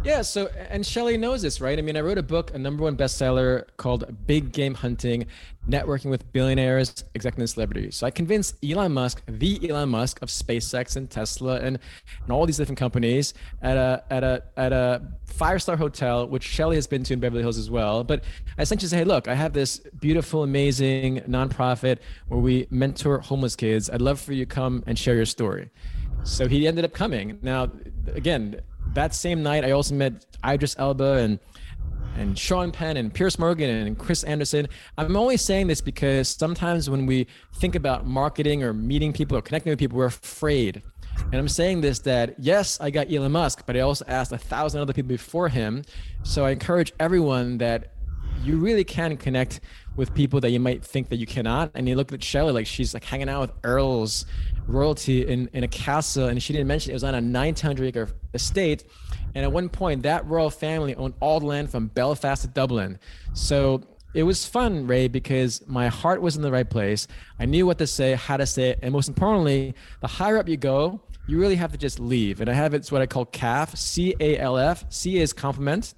Yeah, 0.09 0.23
so 0.23 0.47
and 0.71 0.87
Shelly 0.87 1.18
knows 1.18 1.42
this, 1.42 1.61
right? 1.61 1.79
I 1.79 1.83
mean, 1.83 1.94
I 1.94 2.01
wrote 2.01 2.16
a 2.16 2.23
book, 2.23 2.55
a 2.55 2.59
number 2.59 2.83
one 2.83 2.97
bestseller 2.97 3.64
called 3.77 4.07
Big 4.27 4.53
Game 4.53 4.73
Hunting, 4.73 5.27
Networking 5.68 6.09
with 6.09 6.33
Billionaires, 6.33 7.05
Executive 7.14 7.40
and 7.40 7.51
Celebrities. 7.51 7.97
So 7.97 8.07
I 8.07 8.11
convinced 8.11 8.57
Elon 8.64 8.94
Musk, 8.94 9.23
the 9.29 9.68
Elon 9.68 9.90
Musk 9.90 10.23
of 10.23 10.31
SpaceX 10.31 10.97
and 10.97 11.11
Tesla 11.11 11.57
and, 11.57 11.79
and 12.23 12.33
all 12.33 12.47
these 12.47 12.57
different 12.57 12.79
companies 12.79 13.35
at 13.61 13.77
a 13.77 14.03
at 14.09 14.25
a 14.25 14.44
at 14.57 14.73
a 14.73 15.03
five-star 15.27 15.77
hotel, 15.77 16.27
which 16.27 16.42
Shelly 16.42 16.77
has 16.77 16.87
been 16.87 17.03
to 17.03 17.12
in 17.12 17.21
Beverly 17.21 17.42
Hills 17.42 17.59
as 17.59 17.71
well. 17.71 18.03
But 18.03 18.25
I 18.57 18.62
essentially 18.62 18.88
say, 18.88 18.97
hey, 18.97 19.05
look, 19.05 19.29
I 19.29 19.35
have 19.35 19.53
this 19.53 19.79
beautiful, 20.01 20.42
amazing 20.42 21.21
nonprofit 21.29 21.99
where 22.29 22.40
we 22.40 22.66
mentor 22.71 23.18
homeless 23.18 23.55
kids. 23.55 23.90
I'd 23.90 24.01
love 24.01 24.18
for 24.18 24.33
you 24.33 24.47
to 24.47 24.55
come 24.55 24.83
and 24.87 24.99
share 24.99 25.16
your 25.16 25.27
story. 25.27 25.68
So 26.23 26.49
he 26.49 26.66
ended 26.66 26.87
up 26.87 26.94
coming. 26.94 27.38
Now, 27.42 27.71
again, 28.14 28.62
that 28.94 29.14
same 29.14 29.42
night, 29.42 29.64
I 29.64 29.72
also 29.72 29.94
met 29.94 30.27
Idris 30.44 30.77
Elba 30.79 31.12
and 31.18 31.38
and 32.16 32.37
Sean 32.37 32.72
Penn 32.72 32.96
and 32.96 33.14
Piers 33.14 33.38
Morgan 33.38 33.70
and 33.70 33.96
Chris 33.96 34.24
Anderson. 34.24 34.68
I'm 34.96 35.16
only 35.16 35.37
saying 35.37 35.68
this 35.68 35.81
because 35.81 36.29
sometimes 36.29 36.90
when 36.90 37.07
we 37.07 37.29
think 37.57 37.77
about 37.77 38.07
marketing 38.07 38.64
or 38.64 38.72
meeting 38.72 39.12
people 39.12 39.38
or 39.38 39.42
connecting 39.42 39.70
with 39.70 39.79
people, 39.79 39.98
we're 39.98 40.07
afraid. 40.07 40.83
And 41.27 41.37
I'm 41.37 41.48
saying 41.48 41.81
this 41.81 42.01
that 42.01 42.35
yes, 42.38 42.81
I 42.81 42.90
got 42.90 43.12
Elon 43.12 43.33
Musk, 43.33 43.64
but 43.66 43.77
I 43.77 43.81
also 43.81 44.05
asked 44.09 44.33
a 44.33 44.38
thousand 44.38 44.81
other 44.81 44.92
people 44.92 45.09
before 45.09 45.48
him. 45.48 45.85
So 46.24 46.44
I 46.44 46.51
encourage 46.51 46.92
everyone 46.98 47.59
that 47.59 47.92
you 48.42 48.57
really 48.57 48.85
can 48.85 49.16
connect 49.16 49.61
with 49.96 50.14
people 50.14 50.40
that 50.40 50.51
you 50.51 50.61
might 50.61 50.85
think 50.85 51.09
that 51.09 51.16
you 51.16 51.27
cannot. 51.27 51.70
And 51.74 51.88
you 51.88 51.96
look 51.96 52.12
at 52.12 52.22
Shelly, 52.22 52.53
like 52.53 52.66
she's 52.66 52.94
like 52.94 53.05
hanging 53.05 53.29
out 53.29 53.40
with 53.40 53.53
earls, 53.64 54.27
royalty 54.68 55.26
in, 55.26 55.48
in 55.52 55.64
a 55.64 55.68
castle. 55.68 56.28
And 56.28 56.40
she 56.42 56.52
didn't 56.52 56.68
mention 56.68 56.90
it 56.90 56.94
was 56.94 57.04
on 57.04 57.14
a 57.14 57.20
900 57.20 57.87
acre 57.87 58.09
estate. 58.35 58.85
And 59.35 59.44
at 59.44 59.50
one 59.50 59.68
point, 59.68 60.02
that 60.02 60.26
royal 60.26 60.50
family 60.50 60.94
owned 60.94 61.14
all 61.20 61.40
the 61.40 61.46
land 61.46 61.70
from 61.70 61.88
Belfast 61.88 62.42
to 62.42 62.48
Dublin. 62.48 62.98
So 63.33 63.83
it 64.14 64.22
was 64.22 64.46
fun, 64.46 64.87
Ray, 64.87 65.09
because 65.09 65.66
my 65.66 65.88
heart 65.88 66.22
was 66.22 66.37
in 66.37 66.42
the 66.42 66.50
right 66.50 66.68
place. 66.68 67.07
I 67.38 67.44
knew 67.44 67.66
what 67.66 67.78
to 67.78 67.87
say, 67.87 68.14
how 68.14 68.37
to 68.37 68.46
say 68.46 68.70
it. 68.70 68.78
And 68.83 68.92
most 68.92 69.09
importantly, 69.09 69.74
the 70.00 70.07
higher 70.07 70.38
up 70.38 70.48
you 70.48 70.57
go, 70.57 71.00
you 71.26 71.38
really 71.38 71.57
have 71.57 71.72
to 71.72 71.78
just 71.78 72.00
leave. 72.00 72.40
And 72.40 72.48
I 72.48 72.54
have 72.54 72.72
it's 72.72 72.90
what 72.90 73.02
I 73.02 73.07
call 73.07 73.26
CALF, 73.26 73.76
C 73.76 74.14
A 74.18 74.38
L 74.38 74.57
F. 74.57 74.85
C 74.88 75.18
is 75.18 75.33
compliment. 75.33 75.94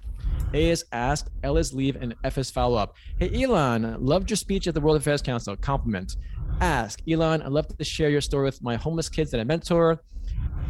A 0.53 0.69
is 0.69 0.83
ask, 0.91 1.29
L 1.43 1.57
is 1.57 1.73
leave, 1.73 1.95
and 1.95 2.13
F 2.23 2.37
is 2.37 2.51
follow 2.51 2.77
up. 2.77 2.95
Hey, 3.17 3.43
Elon, 3.43 3.95
loved 4.03 4.29
your 4.29 4.37
speech 4.37 4.67
at 4.67 4.73
the 4.73 4.81
World 4.81 4.97
Affairs 4.97 5.21
Council. 5.21 5.55
Compliment. 5.55 6.17
Ask, 6.59 6.99
Elon, 7.09 7.41
I'd 7.41 7.51
love 7.51 7.67
to 7.67 7.83
share 7.83 8.09
your 8.09 8.21
story 8.21 8.45
with 8.45 8.61
my 8.61 8.75
homeless 8.75 9.09
kids 9.09 9.31
that 9.31 9.39
I 9.39 9.43
mentor. 9.43 10.01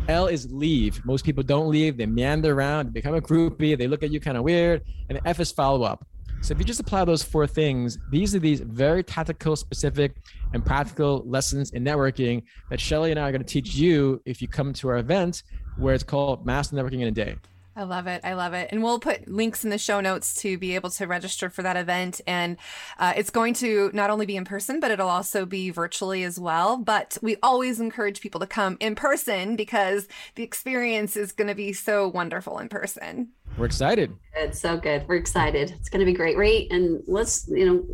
L 0.07 0.27
is 0.27 0.51
leave. 0.51 1.03
Most 1.05 1.25
people 1.25 1.43
don't 1.43 1.69
leave. 1.69 1.97
They 1.97 2.05
meander 2.05 2.53
around, 2.53 2.87
they 2.87 2.91
become 2.91 3.15
a 3.15 3.21
groupie, 3.21 3.77
they 3.77 3.87
look 3.87 4.03
at 4.03 4.11
you 4.11 4.19
kind 4.19 4.37
of 4.37 4.43
weird. 4.43 4.83
And 5.09 5.19
F 5.25 5.39
is 5.39 5.51
follow 5.51 5.83
up. 5.83 6.05
So 6.41 6.53
if 6.53 6.59
you 6.59 6.65
just 6.65 6.79
apply 6.79 7.05
those 7.05 7.21
four 7.21 7.45
things, 7.45 7.99
these 8.09 8.33
are 8.33 8.39
these 8.39 8.61
very 8.61 9.03
tactical, 9.03 9.55
specific, 9.55 10.15
and 10.53 10.65
practical 10.65 11.23
lessons 11.27 11.71
in 11.71 11.83
networking 11.83 12.41
that 12.71 12.79
Shelly 12.79 13.11
and 13.11 13.19
I 13.19 13.29
are 13.29 13.31
going 13.31 13.43
to 13.43 13.47
teach 13.47 13.75
you 13.75 14.21
if 14.25 14.41
you 14.41 14.47
come 14.47 14.73
to 14.73 14.89
our 14.89 14.97
event 14.97 15.43
where 15.77 15.93
it's 15.93 16.03
called 16.03 16.45
Master 16.45 16.75
Networking 16.75 17.01
in 17.01 17.07
a 17.07 17.11
Day. 17.11 17.35
I 17.73 17.83
love 17.83 18.05
it. 18.07 18.21
I 18.23 18.33
love 18.33 18.53
it. 18.53 18.69
And 18.71 18.83
we'll 18.83 18.99
put 18.99 19.29
links 19.29 19.63
in 19.63 19.69
the 19.69 19.77
show 19.77 20.01
notes 20.01 20.35
to 20.41 20.57
be 20.57 20.75
able 20.75 20.89
to 20.91 21.07
register 21.07 21.49
for 21.49 21.63
that 21.63 21.77
event. 21.77 22.19
And 22.27 22.57
uh, 22.99 23.13
it's 23.15 23.29
going 23.29 23.53
to 23.55 23.89
not 23.93 24.09
only 24.09 24.25
be 24.25 24.35
in 24.35 24.43
person, 24.43 24.81
but 24.81 24.91
it'll 24.91 25.07
also 25.07 25.45
be 25.45 25.69
virtually 25.69 26.23
as 26.23 26.37
well. 26.37 26.77
But 26.77 27.17
we 27.21 27.37
always 27.41 27.79
encourage 27.79 28.19
people 28.19 28.41
to 28.41 28.47
come 28.47 28.75
in 28.81 28.95
person 28.95 29.55
because 29.55 30.09
the 30.35 30.43
experience 30.43 31.15
is 31.15 31.31
going 31.31 31.47
to 31.47 31.55
be 31.55 31.71
so 31.71 32.09
wonderful 32.09 32.59
in 32.59 32.67
person. 32.67 33.29
We're 33.57 33.67
excited. 33.67 34.13
It's 34.35 34.59
so 34.59 34.77
good. 34.77 35.07
We're 35.07 35.15
excited. 35.15 35.71
It's 35.71 35.89
going 35.89 36.01
to 36.01 36.05
be 36.05 36.13
great. 36.13 36.37
Ray, 36.37 36.67
and 36.71 37.01
let's, 37.07 37.47
you 37.47 37.65
know, 37.65 37.85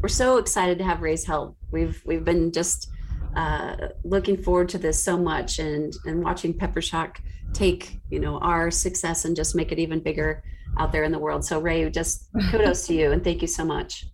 we're 0.00 0.08
so 0.08 0.38
excited 0.38 0.78
to 0.78 0.84
have 0.84 1.02
Ray's 1.02 1.24
help. 1.24 1.56
We've, 1.70 2.00
we've 2.06 2.24
been 2.24 2.50
just 2.50 2.90
uh, 3.36 3.88
looking 4.04 4.42
forward 4.42 4.70
to 4.70 4.78
this 4.78 5.02
so 5.02 5.18
much 5.18 5.58
and, 5.58 5.92
and 6.06 6.24
watching 6.24 6.54
Pepper 6.54 6.80
Shock 6.80 7.20
take 7.52 7.98
you 8.10 8.20
know 8.20 8.38
our 8.38 8.70
success 8.70 9.24
and 9.24 9.36
just 9.36 9.54
make 9.54 9.72
it 9.72 9.78
even 9.78 10.00
bigger 10.00 10.42
out 10.78 10.92
there 10.92 11.04
in 11.04 11.12
the 11.12 11.18
world 11.18 11.44
so 11.44 11.58
ray 11.58 11.88
just 11.90 12.28
kudos 12.50 12.86
to 12.86 12.94
you 12.94 13.12
and 13.12 13.24
thank 13.24 13.42
you 13.42 13.48
so 13.48 13.64
much 13.64 14.06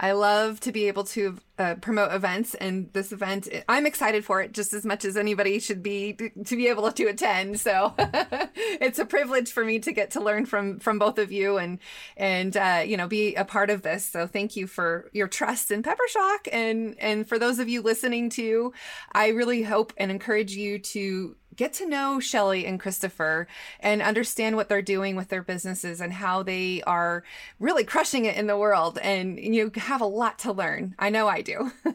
I 0.00 0.12
love 0.12 0.60
to 0.60 0.70
be 0.70 0.86
able 0.86 1.02
to 1.04 1.38
uh, 1.58 1.74
promote 1.74 2.12
events, 2.12 2.54
and 2.54 2.88
this 2.92 3.10
event, 3.10 3.48
I'm 3.68 3.84
excited 3.84 4.24
for 4.24 4.40
it 4.40 4.52
just 4.52 4.72
as 4.72 4.84
much 4.84 5.04
as 5.04 5.16
anybody 5.16 5.58
should 5.58 5.82
be 5.82 6.12
to, 6.12 6.30
to 6.44 6.56
be 6.56 6.68
able 6.68 6.90
to 6.92 7.06
attend. 7.06 7.58
So 7.58 7.94
it's 7.98 9.00
a 9.00 9.04
privilege 9.04 9.50
for 9.50 9.64
me 9.64 9.80
to 9.80 9.90
get 9.90 10.12
to 10.12 10.20
learn 10.20 10.46
from 10.46 10.78
from 10.78 11.00
both 11.00 11.18
of 11.18 11.32
you 11.32 11.58
and 11.58 11.80
and 12.16 12.56
uh, 12.56 12.84
you 12.86 12.96
know 12.96 13.08
be 13.08 13.34
a 13.34 13.44
part 13.44 13.70
of 13.70 13.82
this. 13.82 14.04
So 14.04 14.28
thank 14.28 14.54
you 14.54 14.68
for 14.68 15.10
your 15.12 15.26
trust 15.26 15.72
in 15.72 15.82
Pepper 15.82 16.06
Shock, 16.08 16.46
and 16.52 16.94
and 17.00 17.28
for 17.28 17.38
those 17.38 17.58
of 17.58 17.68
you 17.68 17.82
listening 17.82 18.30
too, 18.30 18.72
I 19.12 19.28
really 19.28 19.64
hope 19.64 19.92
and 19.96 20.12
encourage 20.12 20.52
you 20.52 20.78
to 20.78 21.34
get 21.58 21.74
to 21.74 21.86
know 21.86 22.20
Shelly 22.20 22.64
and 22.64 22.80
Christopher 22.80 23.46
and 23.80 24.00
understand 24.00 24.56
what 24.56 24.70
they're 24.70 24.80
doing 24.80 25.16
with 25.16 25.28
their 25.28 25.42
businesses 25.42 26.00
and 26.00 26.14
how 26.14 26.42
they 26.42 26.82
are 26.84 27.24
really 27.60 27.84
crushing 27.84 28.24
it 28.24 28.36
in 28.36 28.46
the 28.46 28.56
world. 28.56 28.98
And 29.02 29.38
you 29.38 29.70
have 29.76 30.00
a 30.00 30.06
lot 30.06 30.38
to 30.40 30.52
learn. 30.52 30.94
I 30.98 31.10
know 31.10 31.28
I 31.28 31.42
do. 31.42 31.70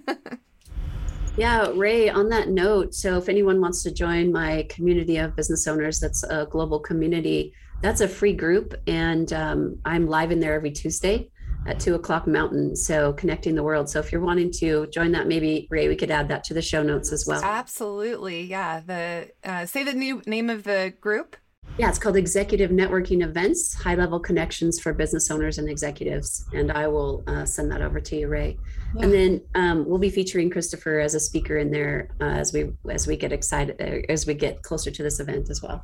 Yeah, 1.36 1.72
Ray, 1.74 2.10
on 2.10 2.30
that 2.30 2.50
note, 2.50 2.94
so 2.94 3.18
if 3.18 3.28
anyone 3.28 3.60
wants 3.60 3.82
to 3.82 3.92
join 3.92 4.32
my 4.32 4.68
community 4.70 5.18
of 5.18 5.36
business 5.36 5.66
owners, 5.66 6.00
that's 6.00 6.22
a 6.22 6.46
global 6.46 6.80
community, 6.80 7.56
that's 7.82 8.02
a 8.02 8.08
free 8.08 8.34
group. 8.34 8.76
And 8.86 9.34
um, 9.34 9.80
I'm 9.84 10.06
live 10.06 10.32
in 10.32 10.40
there 10.40 10.54
every 10.54 10.70
Tuesday 10.70 11.32
at 11.66 11.80
two 11.80 11.96
o'clock 11.96 12.28
mountain 12.28 12.76
so 12.76 13.14
connecting 13.14 13.56
the 13.56 13.64
world. 13.64 13.90
So 13.90 14.00
if 14.00 14.12
you're 14.12 14.22
wanting 14.22 14.52
to 14.60 14.88
join 14.88 15.12
that 15.14 15.28
maybe 15.28 15.68
ray 15.70 15.88
we 15.88 15.96
could 15.96 16.12
add 16.12 16.28
that 16.30 16.44
to 16.46 16.54
the 16.54 16.62
show 16.62 16.84
notes 16.84 17.12
as 17.12 17.26
well. 17.26 17.42
Absolutely 17.44 18.44
yeah. 18.44 18.82
The 18.82 19.30
uh, 19.44 19.66
say 19.66 19.84
the 19.84 19.94
new 19.94 20.22
name 20.26 20.50
of 20.50 20.64
the 20.64 20.94
group. 21.00 21.38
Yeah 21.78 21.90
it's 21.90 21.98
called 21.98 22.18
executive 22.18 22.72
networking 22.72 23.24
events 23.24 23.74
high 23.74 23.96
level 23.96 24.20
connections 24.20 24.80
for 24.80 24.94
business 24.94 25.32
owners 25.32 25.58
and 25.58 25.70
executives 25.70 26.46
and 26.54 26.72
i 26.72 26.88
will 26.88 27.24
uh, 27.26 27.46
send 27.46 27.72
that 27.72 27.82
over 27.82 28.00
to 28.00 28.16
you 28.16 28.28
ray. 28.28 28.58
Yeah. 28.96 29.04
and 29.04 29.14
then 29.14 29.42
um, 29.56 29.88
we'll 29.88 29.98
be 29.98 30.10
featuring 30.12 30.50
christopher 30.52 31.00
as 31.00 31.16
a 31.16 31.20
speaker 31.20 31.58
in 31.58 31.72
there 31.72 32.10
uh, 32.22 32.26
as 32.26 32.54
we 32.54 32.74
as 32.92 33.08
we 33.08 33.16
get 33.18 33.32
excited 33.32 33.82
uh, 33.82 34.12
as 34.12 34.28
we 34.28 34.36
get 34.36 34.62
closer 34.62 34.92
to 34.92 35.02
this 35.02 35.20
event 35.20 35.50
as 35.50 35.64
well 35.64 35.84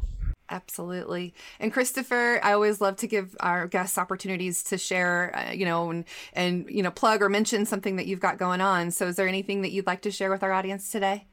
Absolutely. 0.51 1.33
And 1.59 1.71
Christopher, 1.71 2.39
I 2.43 2.53
always 2.53 2.81
love 2.81 2.95
to 2.97 3.07
give 3.07 3.35
our 3.39 3.67
guests 3.67 3.97
opportunities 3.97 4.63
to 4.63 4.77
share, 4.77 5.31
uh, 5.35 5.51
you 5.51 5.65
know, 5.65 5.91
and, 5.91 6.05
and, 6.33 6.67
you 6.69 6.81
know, 6.81 6.91
plug 6.91 7.21
or 7.21 7.29
mention 7.29 7.65
something 7.65 7.97
that 7.97 8.07
you've 8.07 8.19
got 8.19 8.38
going 8.39 8.59
on. 8.59 8.89
So 8.91 9.07
is 9.07 9.15
there 9.15 9.27
anything 9.27 9.62
that 9.62 9.71
you'd 9.71 9.85
like 9.85 10.01
to 10.01 10.12
share 10.12 10.31
with 10.31 10.41
our 10.41 10.51
audience 10.51 10.91
today? 10.91 11.27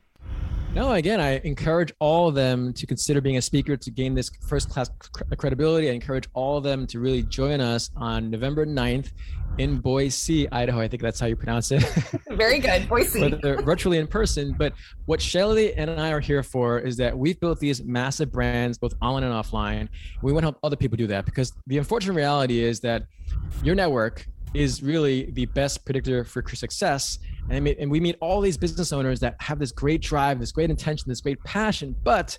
No, 0.77 0.93
again, 0.93 1.23
I 1.23 1.39
encourage 1.39 1.91
all 2.01 2.29
of 2.29 2.35
them 2.35 2.75
to 2.75 2.87
consider 2.87 3.23
being 3.23 3.39
a 3.39 3.41
speaker 3.41 3.79
to 3.79 3.91
gain 3.91 4.15
this 4.15 4.31
first 4.47 4.69
class 4.69 4.91
credibility. 5.39 5.89
I 5.89 5.95
encourage 5.95 6.29
all 6.35 6.59
of 6.59 6.65
them 6.65 6.87
to 6.89 7.01
really 7.01 7.23
join 7.23 7.63
us 7.63 7.89
on 7.97 8.29
November 8.29 8.67
9th 8.67 9.11
in 9.57 9.79
Boise, 9.79 10.53
Idaho. 10.53 10.79
I 10.79 10.87
think 10.87 11.03
that's 11.03 11.19
how 11.19 11.29
you 11.29 11.35
pronounce 11.35 11.71
it. 11.71 11.81
Very 12.29 12.59
good, 12.59 12.87
Boise. 12.91 13.21
Whether 13.23 13.63
virtually 13.63 13.97
in 13.97 14.07
person. 14.07 14.55
But 14.59 14.75
what 15.07 15.19
Shelly 15.19 15.73
and 15.73 15.91
I 15.91 16.13
are 16.13 16.21
here 16.21 16.43
for 16.43 16.79
is 16.79 16.99
that 16.99 17.17
we've 17.17 17.41
built 17.41 17.59
these 17.59 17.83
massive 17.83 18.31
brands, 18.31 18.77
both 18.77 18.93
online 19.01 19.23
and 19.23 19.33
offline. 19.33 19.89
We 20.21 20.35
want 20.35 20.43
to 20.43 20.49
help 20.49 20.59
other 20.63 20.77
people 20.77 20.99
do 20.99 21.07
that 21.07 21.25
because 21.25 21.55
the 21.69 21.79
unfortunate 21.79 22.13
reality 22.13 22.63
is 22.63 22.81
that 22.81 23.05
your 23.63 23.75
network 23.75 24.27
is 24.57 24.83
really 24.83 25.31
the 25.33 25.47
best 25.47 25.85
predictor 25.85 26.25
for 26.25 26.43
success. 26.55 27.19
And, 27.51 27.69
and 27.69 27.91
we 27.91 28.01
meet 28.01 28.17
all 28.21 28.41
these 28.41 28.57
business 28.57 28.93
owners 28.93 29.21
that 29.21 29.37
have 29.41 29.59
this 29.59 29.73
great 29.73 30.03
drive, 30.03 30.41
this 30.41 30.53
great 30.53 30.71
intention, 30.71 31.09
this 31.09 31.21
great 31.21 31.43
passion, 31.45 31.95
but 32.03 32.39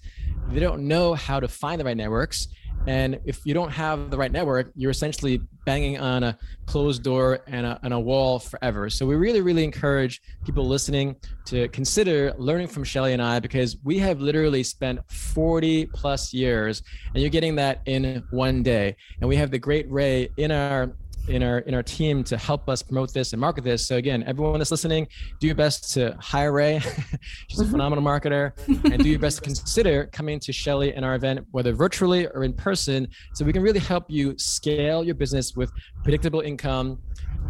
they 0.50 0.60
don't 0.60 0.88
know 0.88 1.14
how 1.14 1.40
to 1.40 1.48
find 1.48 1.80
the 1.80 1.86
right 1.86 1.96
networks 1.96 2.48
and 2.88 3.20
if 3.26 3.46
you 3.46 3.54
don't 3.54 3.72
have 3.72 4.12
the 4.12 4.18
right 4.18 4.32
network, 4.32 4.72
you're 4.76 4.92
essentially 4.92 5.42
banging 5.66 6.00
on 6.00 6.24
a 6.24 6.38
closed 6.68 7.04
door 7.04 7.40
and 7.46 7.66
a, 7.66 7.78
and 7.84 7.94
a 7.94 8.00
wall 8.00 8.40
forever. 8.40 8.90
So 8.90 9.06
we 9.06 9.16
really, 9.16 9.42
really 9.42 9.66
encourage 9.66 10.22
people 10.46 10.66
listening 10.66 11.18
to 11.46 11.68
consider 11.70 12.34
learning 12.38 12.68
from 12.68 12.86
Shelly 12.86 13.12
and 13.12 13.22
I 13.22 13.42
because 13.42 13.76
we 13.84 14.00
have 14.00 14.22
literally 14.22 14.64
spent 14.64 15.00
40 15.12 15.88
plus 15.88 16.34
years 16.34 16.82
and 17.14 17.22
you're 17.22 17.30
getting 17.30 17.56
that 17.56 17.82
in 17.86 18.24
one 18.32 18.64
day. 18.64 18.96
And 19.20 19.28
we 19.28 19.36
have 19.36 19.52
the 19.52 19.60
great 19.60 19.90
Ray 19.92 20.30
in 20.38 20.52
our 20.52 20.96
in 21.28 21.44
our 21.44 21.60
in 21.60 21.74
our 21.74 21.84
team 21.84 22.24
to 22.26 22.38
help 22.38 22.70
us 22.70 22.82
promote 22.82 23.14
this 23.14 23.34
and 23.34 23.40
market 23.40 23.64
this. 23.64 23.88
So 23.88 23.98
again, 23.98 24.24
everyone 24.24 24.60
that's 24.60 24.72
listening, 24.72 25.08
do 25.40 25.48
your 25.48 25.56
best 25.56 25.94
to 25.94 26.16
hire 26.20 26.52
Ray. 26.52 26.80
She's 27.48 27.60
a 27.60 27.64
mm-hmm. 27.64 27.72
phenomenal 27.72 28.04
marketer, 28.04 28.54
and 28.68 29.04
do 29.04 29.10
your 29.10 29.20
best 29.20 29.38
to 29.38 29.44
consider 29.44 30.08
coming 30.08 30.40
to 30.40 30.54
Shelly 30.54 30.94
in 30.94 31.04
our 31.04 31.16
event, 31.16 31.46
whether 31.52 31.74
virtually 31.74 32.28
or 32.28 32.44
in 32.44 32.54
person, 32.54 33.08
so 33.34 33.46
we 33.46 33.54
can 33.54 33.62
really 33.62 33.80
help 33.80 34.06
you 34.08 34.38
scale 34.38 35.04
your 35.04 35.16
business 35.16 35.56
with 35.56 35.72
predictable 36.04 36.42
income, 36.42 37.00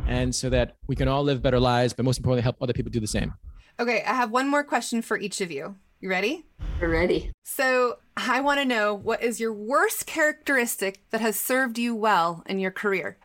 and 0.07 0.33
so 0.33 0.49
that 0.49 0.75
we 0.87 0.95
can 0.95 1.07
all 1.07 1.23
live 1.23 1.41
better 1.41 1.59
lives, 1.59 1.93
but 1.93 2.05
most 2.05 2.17
importantly, 2.17 2.43
help 2.43 2.57
other 2.61 2.73
people 2.73 2.91
do 2.91 2.99
the 2.99 3.07
same. 3.07 3.33
Okay, 3.79 4.03
I 4.03 4.13
have 4.13 4.31
one 4.31 4.47
more 4.47 4.63
question 4.63 5.01
for 5.01 5.17
each 5.17 5.41
of 5.41 5.51
you. 5.51 5.75
You 5.99 6.09
ready? 6.09 6.45
We're 6.79 6.89
ready. 6.89 7.31
So 7.43 7.97
I 8.15 8.41
want 8.41 8.59
to 8.59 8.65
know 8.65 8.93
what 8.93 9.23
is 9.23 9.39
your 9.39 9.53
worst 9.53 10.05
characteristic 10.05 11.01
that 11.09 11.21
has 11.21 11.39
served 11.39 11.79
you 11.79 11.95
well 11.95 12.43
in 12.45 12.59
your 12.59 12.69
career? 12.69 13.17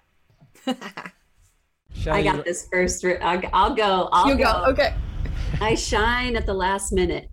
I 0.66 2.22
got 2.22 2.44
this 2.44 2.68
first. 2.70 3.04
I'll, 3.04 3.40
I'll 3.52 3.74
go. 3.74 4.08
I'll 4.12 4.28
you 4.28 4.36
go. 4.36 4.44
go. 4.44 4.64
Okay. 4.70 4.94
I 5.60 5.74
shine 5.74 6.36
at 6.36 6.46
the 6.46 6.54
last 6.54 6.92
minute. 6.92 7.28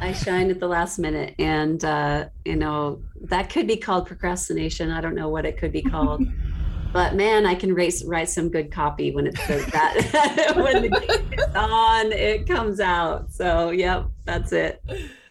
I 0.00 0.12
shine 0.12 0.50
at 0.50 0.60
the 0.60 0.68
last 0.68 0.98
minute, 0.98 1.34
and 1.38 1.82
uh, 1.84 2.28
you 2.44 2.56
know 2.56 3.00
that 3.22 3.48
could 3.50 3.66
be 3.66 3.76
called 3.76 4.06
procrastination. 4.06 4.90
I 4.90 5.00
don't 5.00 5.14
know 5.14 5.28
what 5.28 5.46
it 5.46 5.56
could 5.56 5.72
be 5.72 5.82
called, 5.82 6.22
but 6.92 7.14
man, 7.14 7.46
I 7.46 7.54
can 7.54 7.72
race, 7.72 8.04
write 8.04 8.28
some 8.28 8.50
good 8.50 8.70
copy 8.70 9.10
when 9.10 9.26
it's 9.26 9.46
that 9.46 10.52
when 10.56 10.82
the 10.82 10.88
game 10.90 11.32
is 11.32 11.54
on, 11.54 12.12
it 12.12 12.46
comes 12.46 12.78
out. 12.78 13.32
So, 13.32 13.70
yep, 13.70 14.06
that's 14.24 14.52
it. 14.52 14.82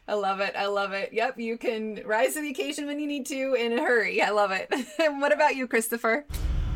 I 0.07 0.13
love 0.13 0.39
it. 0.39 0.53
I 0.55 0.67
love 0.67 0.93
it. 0.93 1.13
Yep, 1.13 1.39
you 1.39 1.57
can 1.57 2.01
rise 2.05 2.33
to 2.35 2.41
the 2.41 2.49
occasion 2.49 2.85
when 2.85 2.99
you 2.99 3.07
need 3.07 3.25
to 3.27 3.53
in 3.53 3.73
a 3.73 3.81
hurry. 3.81 4.21
I 4.21 4.29
love 4.29 4.51
it. 4.51 4.71
what 4.97 5.31
about 5.31 5.55
you, 5.55 5.67
Christopher? 5.67 6.25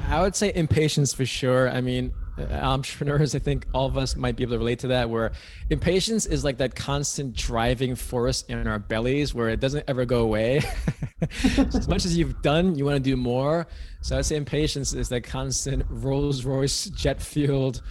I 0.07 0.21
would 0.21 0.35
say 0.35 0.51
impatience 0.55 1.13
for 1.13 1.25
sure. 1.25 1.69
I 1.69 1.81
mean, 1.81 2.13
uh, 2.39 2.53
entrepreneurs, 2.53 3.35
I 3.35 3.39
think 3.39 3.65
all 3.73 3.85
of 3.85 3.97
us 3.97 4.15
might 4.15 4.35
be 4.35 4.43
able 4.43 4.53
to 4.53 4.59
relate 4.59 4.79
to 4.79 4.88
that, 4.88 5.09
where 5.09 5.31
impatience 5.69 6.25
is 6.25 6.43
like 6.43 6.57
that 6.57 6.75
constant 6.75 7.35
driving 7.35 7.95
force 7.95 8.43
in 8.43 8.67
our 8.67 8.79
bellies 8.79 9.33
where 9.33 9.49
it 9.49 9.59
doesn't 9.59 9.83
ever 9.88 10.05
go 10.05 10.21
away. 10.21 10.62
as 11.57 11.88
much 11.88 12.05
as 12.05 12.17
you've 12.17 12.41
done, 12.41 12.75
you 12.75 12.85
want 12.85 12.95
to 12.95 13.03
do 13.03 13.17
more. 13.17 13.67
So 14.01 14.17
I'd 14.17 14.25
say 14.25 14.35
impatience 14.35 14.93
is 14.93 15.09
that 15.09 15.23
constant 15.23 15.83
Rolls 15.89 16.45
Royce 16.45 16.85
jet 16.85 17.21
fueled 17.21 17.81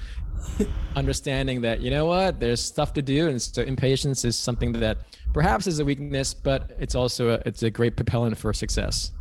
understanding 0.96 1.60
that, 1.62 1.80
you 1.80 1.90
know 1.90 2.06
what, 2.06 2.40
there's 2.40 2.62
stuff 2.62 2.92
to 2.94 3.02
do. 3.02 3.28
And 3.28 3.40
so 3.40 3.62
impatience 3.62 4.24
is 4.24 4.36
something 4.36 4.72
that 4.72 4.98
perhaps 5.32 5.66
is 5.66 5.78
a 5.78 5.84
weakness, 5.84 6.32
but 6.34 6.72
it's 6.78 6.94
also 6.94 7.30
a, 7.30 7.42
it's 7.44 7.62
a 7.62 7.70
great 7.70 7.96
propellant 7.96 8.36
for 8.36 8.52
success. 8.52 9.12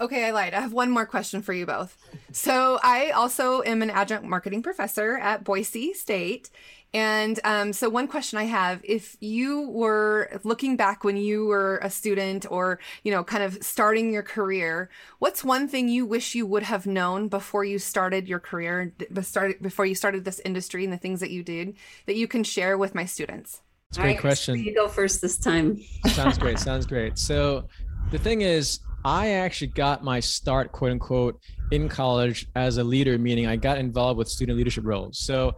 Okay, 0.00 0.26
I 0.26 0.30
lied. 0.30 0.54
I 0.54 0.60
have 0.60 0.72
one 0.72 0.90
more 0.90 1.04
question 1.04 1.42
for 1.42 1.52
you 1.52 1.66
both. 1.66 1.96
So, 2.32 2.78
I 2.82 3.10
also 3.10 3.62
am 3.62 3.82
an 3.82 3.90
adjunct 3.90 4.26
marketing 4.26 4.62
professor 4.62 5.18
at 5.18 5.44
Boise 5.44 5.92
State. 5.92 6.48
And 6.92 7.38
um, 7.44 7.72
so, 7.72 7.88
one 7.88 8.08
question 8.08 8.38
I 8.38 8.44
have 8.44 8.80
if 8.82 9.16
you 9.20 9.68
were 9.68 10.40
looking 10.42 10.76
back 10.76 11.04
when 11.04 11.16
you 11.16 11.46
were 11.46 11.78
a 11.82 11.90
student 11.90 12.50
or, 12.50 12.80
you 13.04 13.12
know, 13.12 13.22
kind 13.22 13.44
of 13.44 13.62
starting 13.62 14.12
your 14.12 14.22
career, 14.22 14.88
what's 15.18 15.44
one 15.44 15.68
thing 15.68 15.88
you 15.88 16.06
wish 16.06 16.34
you 16.34 16.46
would 16.46 16.62
have 16.62 16.86
known 16.86 17.28
before 17.28 17.64
you 17.64 17.78
started 17.78 18.26
your 18.26 18.40
career, 18.40 18.92
before 19.12 19.86
you 19.86 19.94
started 19.94 20.24
this 20.24 20.40
industry 20.40 20.82
and 20.82 20.92
the 20.92 20.98
things 20.98 21.20
that 21.20 21.30
you 21.30 21.42
did 21.42 21.76
that 22.06 22.16
you 22.16 22.26
can 22.26 22.42
share 22.42 22.78
with 22.78 22.94
my 22.94 23.04
students? 23.04 23.60
It's 23.90 23.98
a 23.98 24.00
great 24.00 24.12
right, 24.12 24.20
question. 24.20 24.58
You 24.58 24.74
go 24.74 24.88
first 24.88 25.20
this 25.20 25.36
time. 25.36 25.80
sounds 26.08 26.38
great. 26.38 26.58
Sounds 26.58 26.86
great. 26.86 27.18
So, 27.18 27.68
the 28.10 28.18
thing 28.18 28.40
is, 28.40 28.80
I 29.04 29.28
actually 29.28 29.68
got 29.68 30.04
my 30.04 30.20
start, 30.20 30.72
quote 30.72 30.92
unquote, 30.92 31.40
in 31.70 31.88
college 31.88 32.46
as 32.54 32.76
a 32.76 32.84
leader, 32.84 33.18
meaning 33.18 33.46
I 33.46 33.56
got 33.56 33.78
involved 33.78 34.18
with 34.18 34.28
student 34.28 34.58
leadership 34.58 34.84
roles. 34.84 35.18
So, 35.18 35.54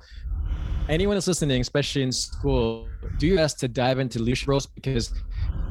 anyone 0.88 1.16
that's 1.16 1.26
listening, 1.26 1.61
especially 1.61 2.02
in 2.02 2.12
school, 2.12 2.88
do 3.18 3.26
your 3.26 3.37
best 3.37 3.59
to 3.61 3.68
dive 3.68 3.98
into 3.98 4.20
leadership 4.20 4.48
roles 4.48 4.66
because 4.66 5.12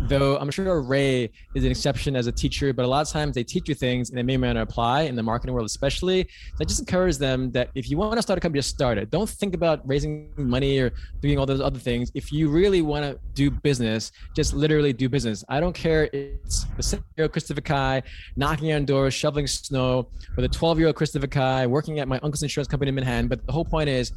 though 0.08 0.38
I'm 0.38 0.52
sure 0.52 0.82
Ray 0.82 1.30
is 1.56 1.64
an 1.64 1.72
exception 1.72 2.16
as 2.16 2.28
a 2.28 2.32
teacher, 2.32 2.74
but 2.74 2.86
a 2.86 2.88
lot 2.88 3.02
of 3.02 3.10
times 3.10 3.36
they 3.36 3.44
teach 3.44 3.70
you 3.70 3.76
things 3.76 4.10
and 4.10 4.18
they 4.18 4.24
may 4.24 4.38
not 4.38 4.58
apply 4.58 5.02
in 5.02 5.16
the 5.16 5.24
marketing 5.24 5.54
world, 5.54 5.66
especially. 5.66 6.24
So 6.24 6.58
I 6.60 6.64
just 6.66 6.80
encourage 6.80 7.18
them 7.18 7.52
that 7.52 7.70
if 7.76 7.90
you 7.90 7.98
want 7.98 8.16
to 8.16 8.22
start 8.22 8.38
a 8.38 8.42
company, 8.42 8.60
just 8.60 8.70
start 8.70 8.98
it. 8.98 9.10
Don't 9.10 9.30
think 9.30 9.54
about 9.56 9.88
raising 9.88 10.32
money 10.36 10.80
or 10.80 10.92
doing 11.22 11.38
all 11.38 11.46
those 11.46 11.62
other 11.62 11.80
things. 11.80 12.12
If 12.14 12.32
you 12.32 12.50
really 12.50 12.82
want 12.82 13.06
to 13.06 13.20
do 13.34 13.50
business, 13.50 14.12
just 14.36 14.54
literally 14.54 14.94
do 14.94 15.08
business. 15.08 15.44
I 15.50 15.60
don't 15.60 15.74
care 15.74 16.10
if 16.12 16.40
it's 16.44 16.66
the 16.76 16.84
seven 16.84 17.06
year 17.18 17.26
old 17.26 17.32
Christopher 17.32 17.62
Kai 17.62 18.04
knocking 18.36 18.74
on 18.74 18.86
doors, 18.86 19.14
shoveling 19.14 19.48
snow, 19.48 20.08
or 20.38 20.42
the 20.42 20.50
12 20.50 20.80
year 20.80 20.88
old 20.88 20.96
Christopher 20.96 21.28
Kai 21.28 21.68
working 21.68 22.00
at 22.00 22.08
my 22.08 22.20
uncle's 22.20 22.44
insurance 22.44 22.68
company 22.68 22.90
in 22.90 22.96
Manhattan. 22.96 23.28
But 23.28 23.46
the 23.46 23.52
whole 23.52 23.66
point 23.66 23.90
is 23.90 24.12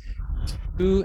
do 0.77 1.05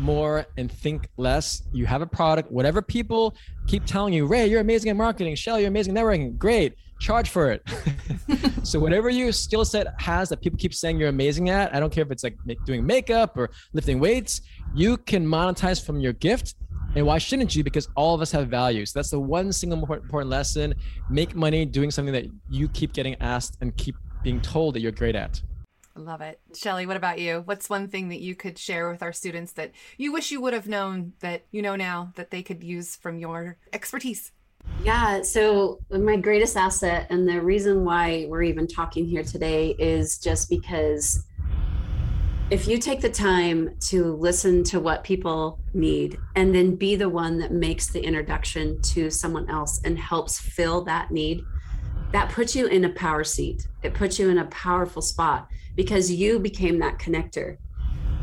more 0.00 0.46
and 0.56 0.70
think 0.70 1.08
less. 1.16 1.62
You 1.72 1.86
have 1.86 2.02
a 2.02 2.06
product, 2.06 2.50
whatever 2.50 2.82
people 2.82 3.34
keep 3.66 3.84
telling 3.84 4.12
you, 4.12 4.26
Ray, 4.26 4.46
you're 4.46 4.60
amazing 4.60 4.90
at 4.90 4.96
marketing, 4.96 5.34
Shell, 5.34 5.60
you're 5.60 5.68
amazing 5.68 5.96
at 5.96 6.04
networking, 6.04 6.36
great, 6.38 6.74
charge 6.98 7.30
for 7.30 7.50
it. 7.50 7.62
so 8.62 8.78
whatever 8.78 9.08
your 9.08 9.32
skill 9.32 9.64
set 9.64 9.88
has 10.00 10.28
that 10.28 10.40
people 10.40 10.58
keep 10.58 10.74
saying 10.74 10.98
you're 10.98 11.08
amazing 11.08 11.48
at, 11.50 11.74
I 11.74 11.80
don't 11.80 11.92
care 11.92 12.02
if 12.02 12.10
it's 12.10 12.24
like 12.24 12.36
doing 12.64 12.84
makeup 12.84 13.36
or 13.36 13.50
lifting 13.72 13.98
weights, 13.98 14.40
you 14.74 14.96
can 14.96 15.26
monetize 15.26 15.84
from 15.84 16.00
your 16.00 16.12
gift. 16.14 16.54
And 16.94 17.06
why 17.06 17.18
shouldn't 17.18 17.54
you? 17.54 17.62
Because 17.62 17.86
all 17.96 18.14
of 18.14 18.22
us 18.22 18.32
have 18.32 18.48
values. 18.48 18.92
So 18.92 18.98
that's 18.98 19.10
the 19.10 19.20
one 19.20 19.52
single 19.52 19.78
important 19.78 20.30
lesson. 20.30 20.74
Make 21.10 21.34
money 21.34 21.66
doing 21.66 21.90
something 21.90 22.14
that 22.14 22.26
you 22.48 22.68
keep 22.68 22.92
getting 22.94 23.14
asked 23.20 23.58
and 23.60 23.76
keep 23.76 23.94
being 24.22 24.40
told 24.40 24.74
that 24.74 24.80
you're 24.80 24.92
great 24.92 25.14
at. 25.14 25.40
Love 25.98 26.20
it. 26.20 26.38
Shelly, 26.54 26.86
what 26.86 26.96
about 26.96 27.18
you? 27.18 27.42
What's 27.44 27.68
one 27.68 27.88
thing 27.88 28.08
that 28.08 28.20
you 28.20 28.34
could 28.34 28.56
share 28.56 28.88
with 28.90 29.02
our 29.02 29.12
students 29.12 29.52
that 29.52 29.72
you 29.96 30.12
wish 30.12 30.30
you 30.30 30.40
would 30.40 30.52
have 30.52 30.68
known 30.68 31.12
that 31.20 31.44
you 31.50 31.60
know 31.60 31.76
now 31.76 32.12
that 32.14 32.30
they 32.30 32.42
could 32.42 32.62
use 32.62 32.94
from 32.96 33.18
your 33.18 33.58
expertise? 33.72 34.32
Yeah, 34.82 35.22
so 35.22 35.80
my 35.90 36.16
greatest 36.16 36.56
asset 36.56 37.08
and 37.10 37.28
the 37.28 37.40
reason 37.40 37.84
why 37.84 38.26
we're 38.28 38.42
even 38.42 38.66
talking 38.66 39.06
here 39.06 39.24
today 39.24 39.74
is 39.78 40.18
just 40.18 40.48
because 40.48 41.24
if 42.50 42.66
you 42.66 42.78
take 42.78 43.00
the 43.00 43.10
time 43.10 43.76
to 43.80 44.14
listen 44.14 44.64
to 44.64 44.80
what 44.80 45.04
people 45.04 45.58
need 45.74 46.18
and 46.36 46.54
then 46.54 46.76
be 46.76 46.96
the 46.96 47.08
one 47.08 47.38
that 47.38 47.52
makes 47.52 47.88
the 47.88 48.02
introduction 48.02 48.80
to 48.80 49.10
someone 49.10 49.50
else 49.50 49.80
and 49.84 49.98
helps 49.98 50.38
fill 50.38 50.82
that 50.84 51.10
need, 51.10 51.44
that 52.12 52.30
puts 52.30 52.56
you 52.56 52.66
in 52.66 52.84
a 52.84 52.90
power 52.90 53.24
seat. 53.24 53.66
It 53.82 53.94
puts 53.94 54.18
you 54.18 54.28
in 54.30 54.38
a 54.38 54.46
powerful 54.46 55.02
spot 55.02 55.48
because 55.74 56.10
you 56.10 56.38
became 56.38 56.78
that 56.78 56.98
connector. 56.98 57.58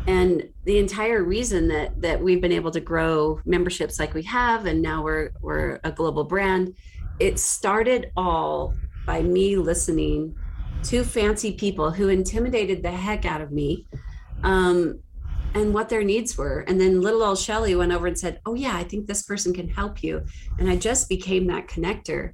And 0.08 0.50
the 0.66 0.78
entire 0.78 1.24
reason 1.24 1.68
that 1.70 2.02
that 2.02 2.22
we've 2.22 2.42
been 2.42 2.52
able 2.52 2.72
to 2.72 2.80
grow 2.80 3.40
memberships 3.46 4.00
like 4.00 4.14
we 4.14 4.24
have 4.24 4.66
and 4.66 4.82
now 4.82 5.04
we're 5.04 5.32
we're 5.42 5.80
a 5.84 5.92
global 5.92 6.24
brand 6.24 6.76
it 7.20 7.40
started 7.40 8.12
all 8.18 8.74
by 9.06 9.22
me 9.22 9.56
listening 9.56 10.36
to 10.84 11.04
fancy 11.04 11.54
people 11.54 11.92
who 11.92 12.10
intimidated 12.10 12.84
the 12.84 12.92
heck 12.92 13.26
out 13.26 13.42
of 13.42 13.52
me 13.52 13.88
um, 14.44 15.00
and 15.54 15.74
what 15.74 15.88
their 15.88 16.04
needs 16.04 16.38
were. 16.38 16.60
And 16.68 16.80
then 16.80 17.02
little 17.02 17.24
old 17.24 17.40
shelly 17.40 17.76
went 17.76 17.94
over 17.94 18.08
and 18.08 18.20
said 18.20 18.40
oh 18.46 18.54
yeah 18.54 18.76
i 18.76 18.84
think 18.84 19.08
this 19.08 19.24
person 19.24 19.54
can 19.54 19.68
help 19.68 20.04
you. 20.04 20.24
And 20.60 20.70
i 20.70 20.76
just 20.76 21.10
became 21.10 21.48
that 21.48 21.68
connector. 21.68 22.34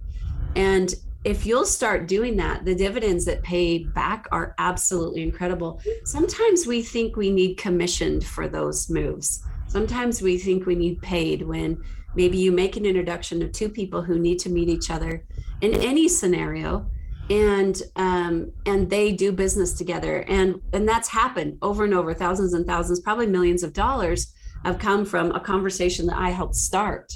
And 0.55 0.93
if 1.23 1.45
you'll 1.45 1.65
start 1.65 2.07
doing 2.07 2.35
that, 2.37 2.65
the 2.65 2.73
dividends 2.73 3.25
that 3.25 3.43
pay 3.43 3.83
back 3.83 4.27
are 4.31 4.55
absolutely 4.57 5.21
incredible. 5.21 5.79
Sometimes 6.03 6.65
we 6.65 6.81
think 6.81 7.15
we 7.15 7.31
need 7.31 7.55
commissioned 7.55 8.25
for 8.25 8.47
those 8.47 8.89
moves. 8.89 9.43
Sometimes 9.67 10.21
we 10.21 10.37
think 10.37 10.65
we 10.65 10.75
need 10.75 11.01
paid 11.01 11.43
when 11.43 11.81
maybe 12.15 12.37
you 12.37 12.51
make 12.51 12.75
an 12.75 12.85
introduction 12.85 13.41
of 13.41 13.51
two 13.51 13.69
people 13.69 14.01
who 14.01 14.17
need 14.17 14.39
to 14.39 14.49
meet 14.49 14.67
each 14.67 14.89
other 14.89 15.23
in 15.61 15.73
any 15.75 16.07
scenario 16.07 16.85
and 17.29 17.83
um, 17.95 18.51
and 18.65 18.89
they 18.89 19.13
do 19.13 19.31
business 19.31 19.73
together 19.73 20.25
and 20.27 20.59
and 20.73 20.89
that's 20.89 21.07
happened 21.07 21.57
over 21.61 21.85
and 21.85 21.93
over 21.93 22.13
thousands 22.13 22.53
and 22.53 22.65
thousands 22.65 22.99
probably 22.99 23.27
millions 23.27 23.63
of 23.63 23.71
dollars 23.71 24.33
have 24.65 24.79
come 24.79 25.05
from 25.05 25.31
a 25.31 25.39
conversation 25.39 26.07
that 26.07 26.17
i 26.17 26.29
helped 26.29 26.55
start 26.55 27.13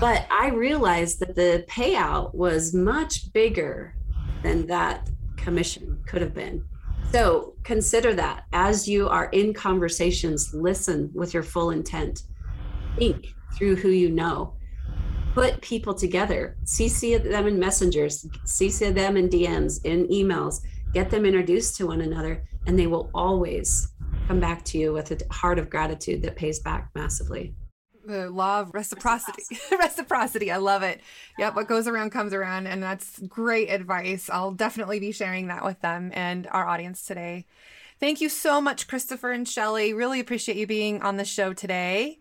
but 0.00 0.26
I 0.30 0.50
realized 0.50 1.20
that 1.20 1.34
the 1.34 1.64
payout 1.68 2.34
was 2.34 2.74
much 2.74 3.32
bigger 3.32 3.94
than 4.42 4.66
that 4.66 5.08
commission 5.36 5.98
could 6.06 6.22
have 6.22 6.34
been. 6.34 6.64
So 7.12 7.54
consider 7.64 8.14
that 8.14 8.44
as 8.52 8.86
you 8.86 9.08
are 9.08 9.26
in 9.30 9.54
conversations, 9.54 10.52
listen 10.52 11.10
with 11.14 11.32
your 11.32 11.42
full 11.42 11.70
intent. 11.70 12.24
Think 12.96 13.34
through 13.54 13.76
who 13.76 13.88
you 13.88 14.10
know. 14.10 14.54
Put 15.34 15.60
people 15.60 15.94
together, 15.94 16.56
CC 16.64 17.22
them 17.22 17.46
in 17.46 17.58
messengers, 17.58 18.26
CC 18.44 18.92
them 18.92 19.16
in 19.16 19.28
DMs, 19.28 19.84
in 19.84 20.06
emails, 20.08 20.60
get 20.92 21.10
them 21.10 21.24
introduced 21.24 21.76
to 21.76 21.86
one 21.86 22.00
another, 22.00 22.44
and 22.66 22.78
they 22.78 22.86
will 22.86 23.10
always 23.14 23.92
come 24.26 24.40
back 24.40 24.64
to 24.66 24.78
you 24.78 24.92
with 24.92 25.10
a 25.10 25.32
heart 25.32 25.58
of 25.58 25.70
gratitude 25.70 26.22
that 26.22 26.36
pays 26.36 26.58
back 26.58 26.90
massively. 26.94 27.54
The 28.08 28.30
law 28.30 28.60
of 28.60 28.74
reciprocity. 28.74 29.44
reciprocity. 29.78 30.50
I 30.50 30.56
love 30.56 30.82
it. 30.82 31.00
Yep. 31.38 31.54
What 31.54 31.68
goes 31.68 31.86
around 31.86 32.10
comes 32.10 32.34
around. 32.34 32.66
And 32.66 32.82
that's 32.82 33.20
great 33.20 33.68
advice. 33.70 34.28
I'll 34.30 34.52
definitely 34.52 34.98
be 34.98 35.12
sharing 35.12 35.48
that 35.48 35.64
with 35.64 35.80
them 35.80 36.10
and 36.14 36.46
our 36.48 36.66
audience 36.66 37.04
today. 37.04 37.46
Thank 38.00 38.20
you 38.20 38.28
so 38.28 38.60
much, 38.60 38.86
Christopher 38.86 39.32
and 39.32 39.48
Shelly. 39.48 39.92
Really 39.92 40.20
appreciate 40.20 40.56
you 40.56 40.66
being 40.66 41.02
on 41.02 41.16
the 41.16 41.24
show 41.24 41.52
today. 41.52 42.20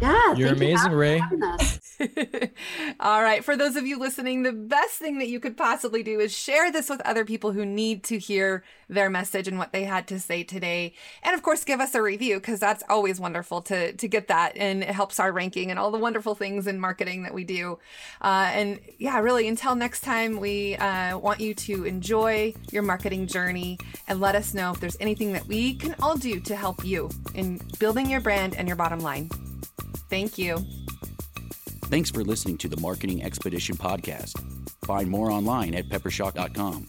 Yeah, 0.00 0.34
You're 0.34 0.52
amazing, 0.52 0.92
you 0.92 0.96
Ray. 0.96 1.20
All 3.00 3.22
right. 3.22 3.44
For 3.44 3.56
those 3.56 3.74
of 3.74 3.84
you 3.84 3.98
listening, 3.98 4.44
the 4.44 4.52
best 4.52 4.94
thing 4.94 5.18
that 5.18 5.28
you 5.28 5.40
could 5.40 5.56
possibly 5.56 6.04
do 6.04 6.20
is 6.20 6.32
share 6.32 6.70
this 6.70 6.88
with 6.88 7.00
other 7.00 7.24
people 7.24 7.50
who 7.50 7.66
need 7.66 8.04
to 8.04 8.18
hear 8.18 8.62
their 8.88 9.10
message 9.10 9.48
and 9.48 9.58
what 9.58 9.72
they 9.72 9.84
had 9.84 10.06
to 10.08 10.20
say 10.20 10.44
today. 10.44 10.94
And 11.24 11.34
of 11.34 11.42
course, 11.42 11.64
give 11.64 11.80
us 11.80 11.96
a 11.96 12.02
review 12.02 12.36
because 12.36 12.60
that's 12.60 12.84
always 12.88 13.18
wonderful 13.18 13.60
to, 13.62 13.92
to 13.92 14.08
get 14.08 14.28
that. 14.28 14.56
And 14.56 14.84
it 14.84 14.90
helps 14.90 15.18
our 15.18 15.32
ranking 15.32 15.70
and 15.70 15.80
all 15.80 15.90
the 15.90 15.98
wonderful 15.98 16.36
things 16.36 16.68
in 16.68 16.78
marketing 16.78 17.24
that 17.24 17.34
we 17.34 17.42
do. 17.42 17.80
Uh, 18.20 18.50
and 18.52 18.78
yeah, 18.98 19.18
really, 19.18 19.48
until 19.48 19.74
next 19.74 20.02
time, 20.02 20.38
we 20.38 20.76
uh, 20.76 21.18
want 21.18 21.40
you 21.40 21.54
to 21.54 21.84
enjoy 21.84 22.54
your 22.70 22.84
marketing 22.84 23.26
journey 23.26 23.78
and 24.06 24.20
let 24.20 24.36
us 24.36 24.54
know 24.54 24.70
if 24.70 24.78
there's 24.78 24.96
anything 25.00 25.32
that 25.32 25.46
we 25.46 25.74
can 25.74 25.96
all 26.00 26.16
do 26.16 26.38
to 26.38 26.54
help 26.54 26.84
you 26.84 27.10
in 27.34 27.60
building 27.80 28.08
your 28.08 28.20
brand 28.20 28.54
and 28.54 28.68
your 28.68 28.76
bottom 28.76 29.00
line. 29.00 29.28
Thank 30.08 30.38
you. 30.38 30.64
Thanks 31.86 32.10
for 32.10 32.22
listening 32.22 32.58
to 32.58 32.68
the 32.68 32.80
Marketing 32.80 33.22
Expedition 33.22 33.76
podcast. 33.76 34.32
Find 34.84 35.08
more 35.08 35.30
online 35.30 35.74
at 35.74 35.88
peppershock.com. 35.88 36.86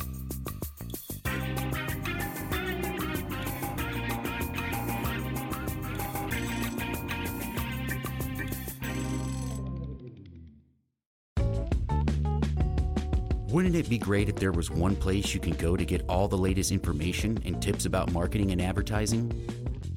Wouldn't 13.51 13.75
it 13.75 13.89
be 13.89 13.97
great 13.97 14.29
if 14.29 14.35
there 14.35 14.51
was 14.51 14.69
one 14.69 14.95
place 14.95 15.33
you 15.33 15.39
can 15.39 15.53
go 15.53 15.75
to 15.75 15.83
get 15.83 16.03
all 16.07 16.27
the 16.27 16.37
latest 16.37 16.71
information 16.71 17.41
and 17.45 17.59
tips 17.61 17.85
about 17.85 18.11
marketing 18.13 18.51
and 18.51 18.61
advertising? 18.61 19.33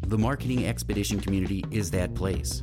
The 0.06 0.16
Marketing 0.16 0.66
Expedition 0.66 1.20
community 1.20 1.62
is 1.70 1.90
that 1.90 2.14
place. 2.14 2.62